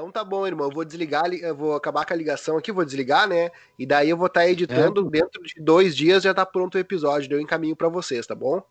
[0.00, 0.68] Então tá bom, irmão.
[0.68, 3.50] Eu vou desligar, eu vou acabar com a ligação aqui, vou desligar, né?
[3.78, 5.06] E daí eu vou estar tá editando.
[5.06, 5.10] É.
[5.10, 7.28] Dentro de dois dias já tá pronto o episódio.
[7.28, 8.62] Deu encaminho para vocês, tá bom?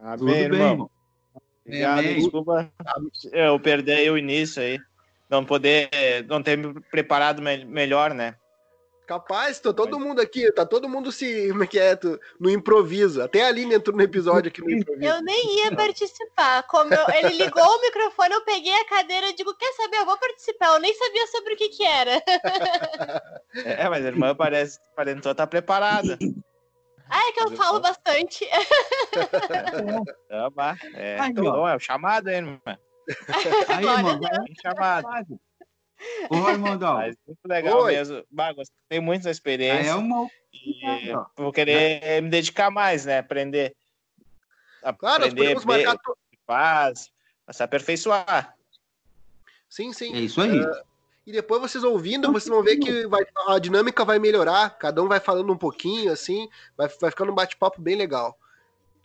[0.00, 0.50] Amém, Tudo irmão.
[0.50, 0.90] Bem, irmão.
[1.64, 2.14] Obrigado, Amém.
[2.16, 2.72] desculpa.
[3.32, 4.80] Eu perdi o início aí.
[5.30, 5.90] Não poder,
[6.26, 8.34] não ter me preparado me melhor, né?
[9.08, 11.98] Capaz, tô todo mundo aqui, tá todo mundo se como é que é,
[12.38, 13.22] no improviso.
[13.22, 15.10] Até a Aline entrou no episódio aqui no improviso.
[15.10, 16.62] Eu nem ia participar.
[16.64, 20.04] Como eu, ele ligou o microfone, eu peguei a cadeira e digo, quer saber, eu
[20.04, 20.74] vou participar.
[20.74, 22.22] Eu nem sabia sobre o que que era.
[23.64, 26.18] É, mas a irmã parece, aparentou estar tá preparada.
[27.08, 28.46] Ah, é que eu falo bastante.
[30.94, 32.60] É, é, então, é o chamado, hein, irmã?
[33.68, 34.20] Aí, irmão,
[34.62, 35.08] chamado.
[36.30, 36.96] Oi, Mondal.
[36.98, 37.92] Mas muito legal Oi.
[37.92, 38.24] mesmo.
[38.30, 39.90] Bah, gostei muito da experiência.
[39.90, 40.28] É uma...
[40.52, 43.18] E vou querer me dedicar mais, né?
[43.18, 43.74] Aprender.
[44.98, 45.98] Claro, aprender, nós podemos marcar.
[46.46, 47.10] Faz,
[47.50, 48.56] se aperfeiçoar.
[49.68, 50.14] Sim, sim.
[50.14, 50.60] É isso aí.
[50.60, 50.82] Uh,
[51.26, 54.78] e depois vocês ouvindo, vocês vão ver que vai, a dinâmica vai melhorar.
[54.78, 56.48] Cada um vai falando um pouquinho, assim.
[56.76, 58.38] Vai, vai ficando um bate-papo bem legal.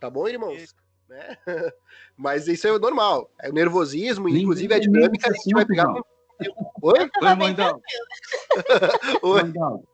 [0.00, 0.74] Tá bom, irmãos?
[1.06, 1.36] Né?
[2.16, 3.30] Mas isso é normal.
[3.38, 6.02] É o nervosismo, inclusive a dinâmica a gente vai pegar com
[6.82, 7.10] Oi?
[7.22, 7.80] Oi, Mandal.
[9.22, 9.42] Oi.
[9.42, 9.84] Mandal.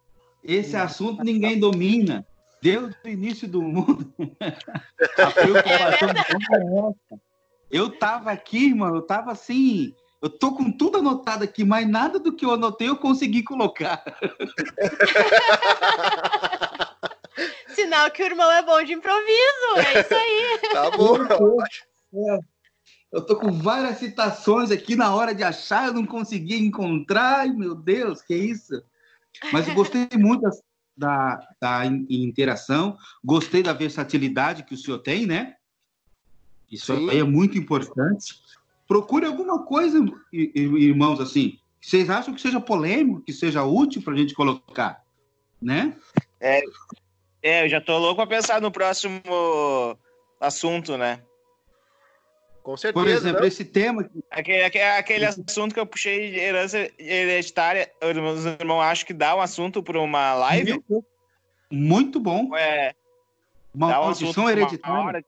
[0.43, 2.27] Esse assunto ninguém domina.
[2.63, 4.13] Desde o início do mundo.
[5.17, 7.23] A preocupação é essa.
[7.71, 9.95] Eu tava aqui, irmão, eu tava assim.
[10.21, 14.05] Eu tô com tudo anotado aqui, mas nada do que eu anotei eu consegui colocar.
[17.69, 20.59] Sinal que o irmão é bom de improviso, é isso aí.
[20.73, 21.17] Tá bom.
[22.13, 22.39] É.
[23.13, 27.41] Eu tô com várias citações aqui na hora de achar, eu não consegui encontrar.
[27.41, 28.83] Ai, meu Deus, que isso?
[29.53, 30.49] Mas eu gostei muito
[30.97, 35.57] da, da interação, gostei da versatilidade que o senhor tem, né?
[36.71, 37.11] Isso Sim.
[37.11, 38.35] aí é muito importante.
[38.87, 39.99] Procure alguma coisa,
[40.33, 45.03] irmãos, assim, que vocês acham que seja polêmico, que seja útil para a gente colocar,
[45.61, 45.97] né?
[46.41, 46.61] É,
[47.43, 49.21] é, eu já tô louco para pensar no próximo
[50.41, 51.23] assunto, né?
[52.63, 53.05] Com certeza.
[53.05, 53.49] Por exemplo, né?
[53.49, 54.11] esse tema.
[54.31, 59.41] Aquele, aquele assunto que eu puxei de herança hereditária, os irmãos acham que dá um
[59.41, 60.83] assunto para uma live?
[61.71, 62.55] Muito bom.
[62.57, 62.95] É.
[63.75, 65.25] Uma maldição um hereditária.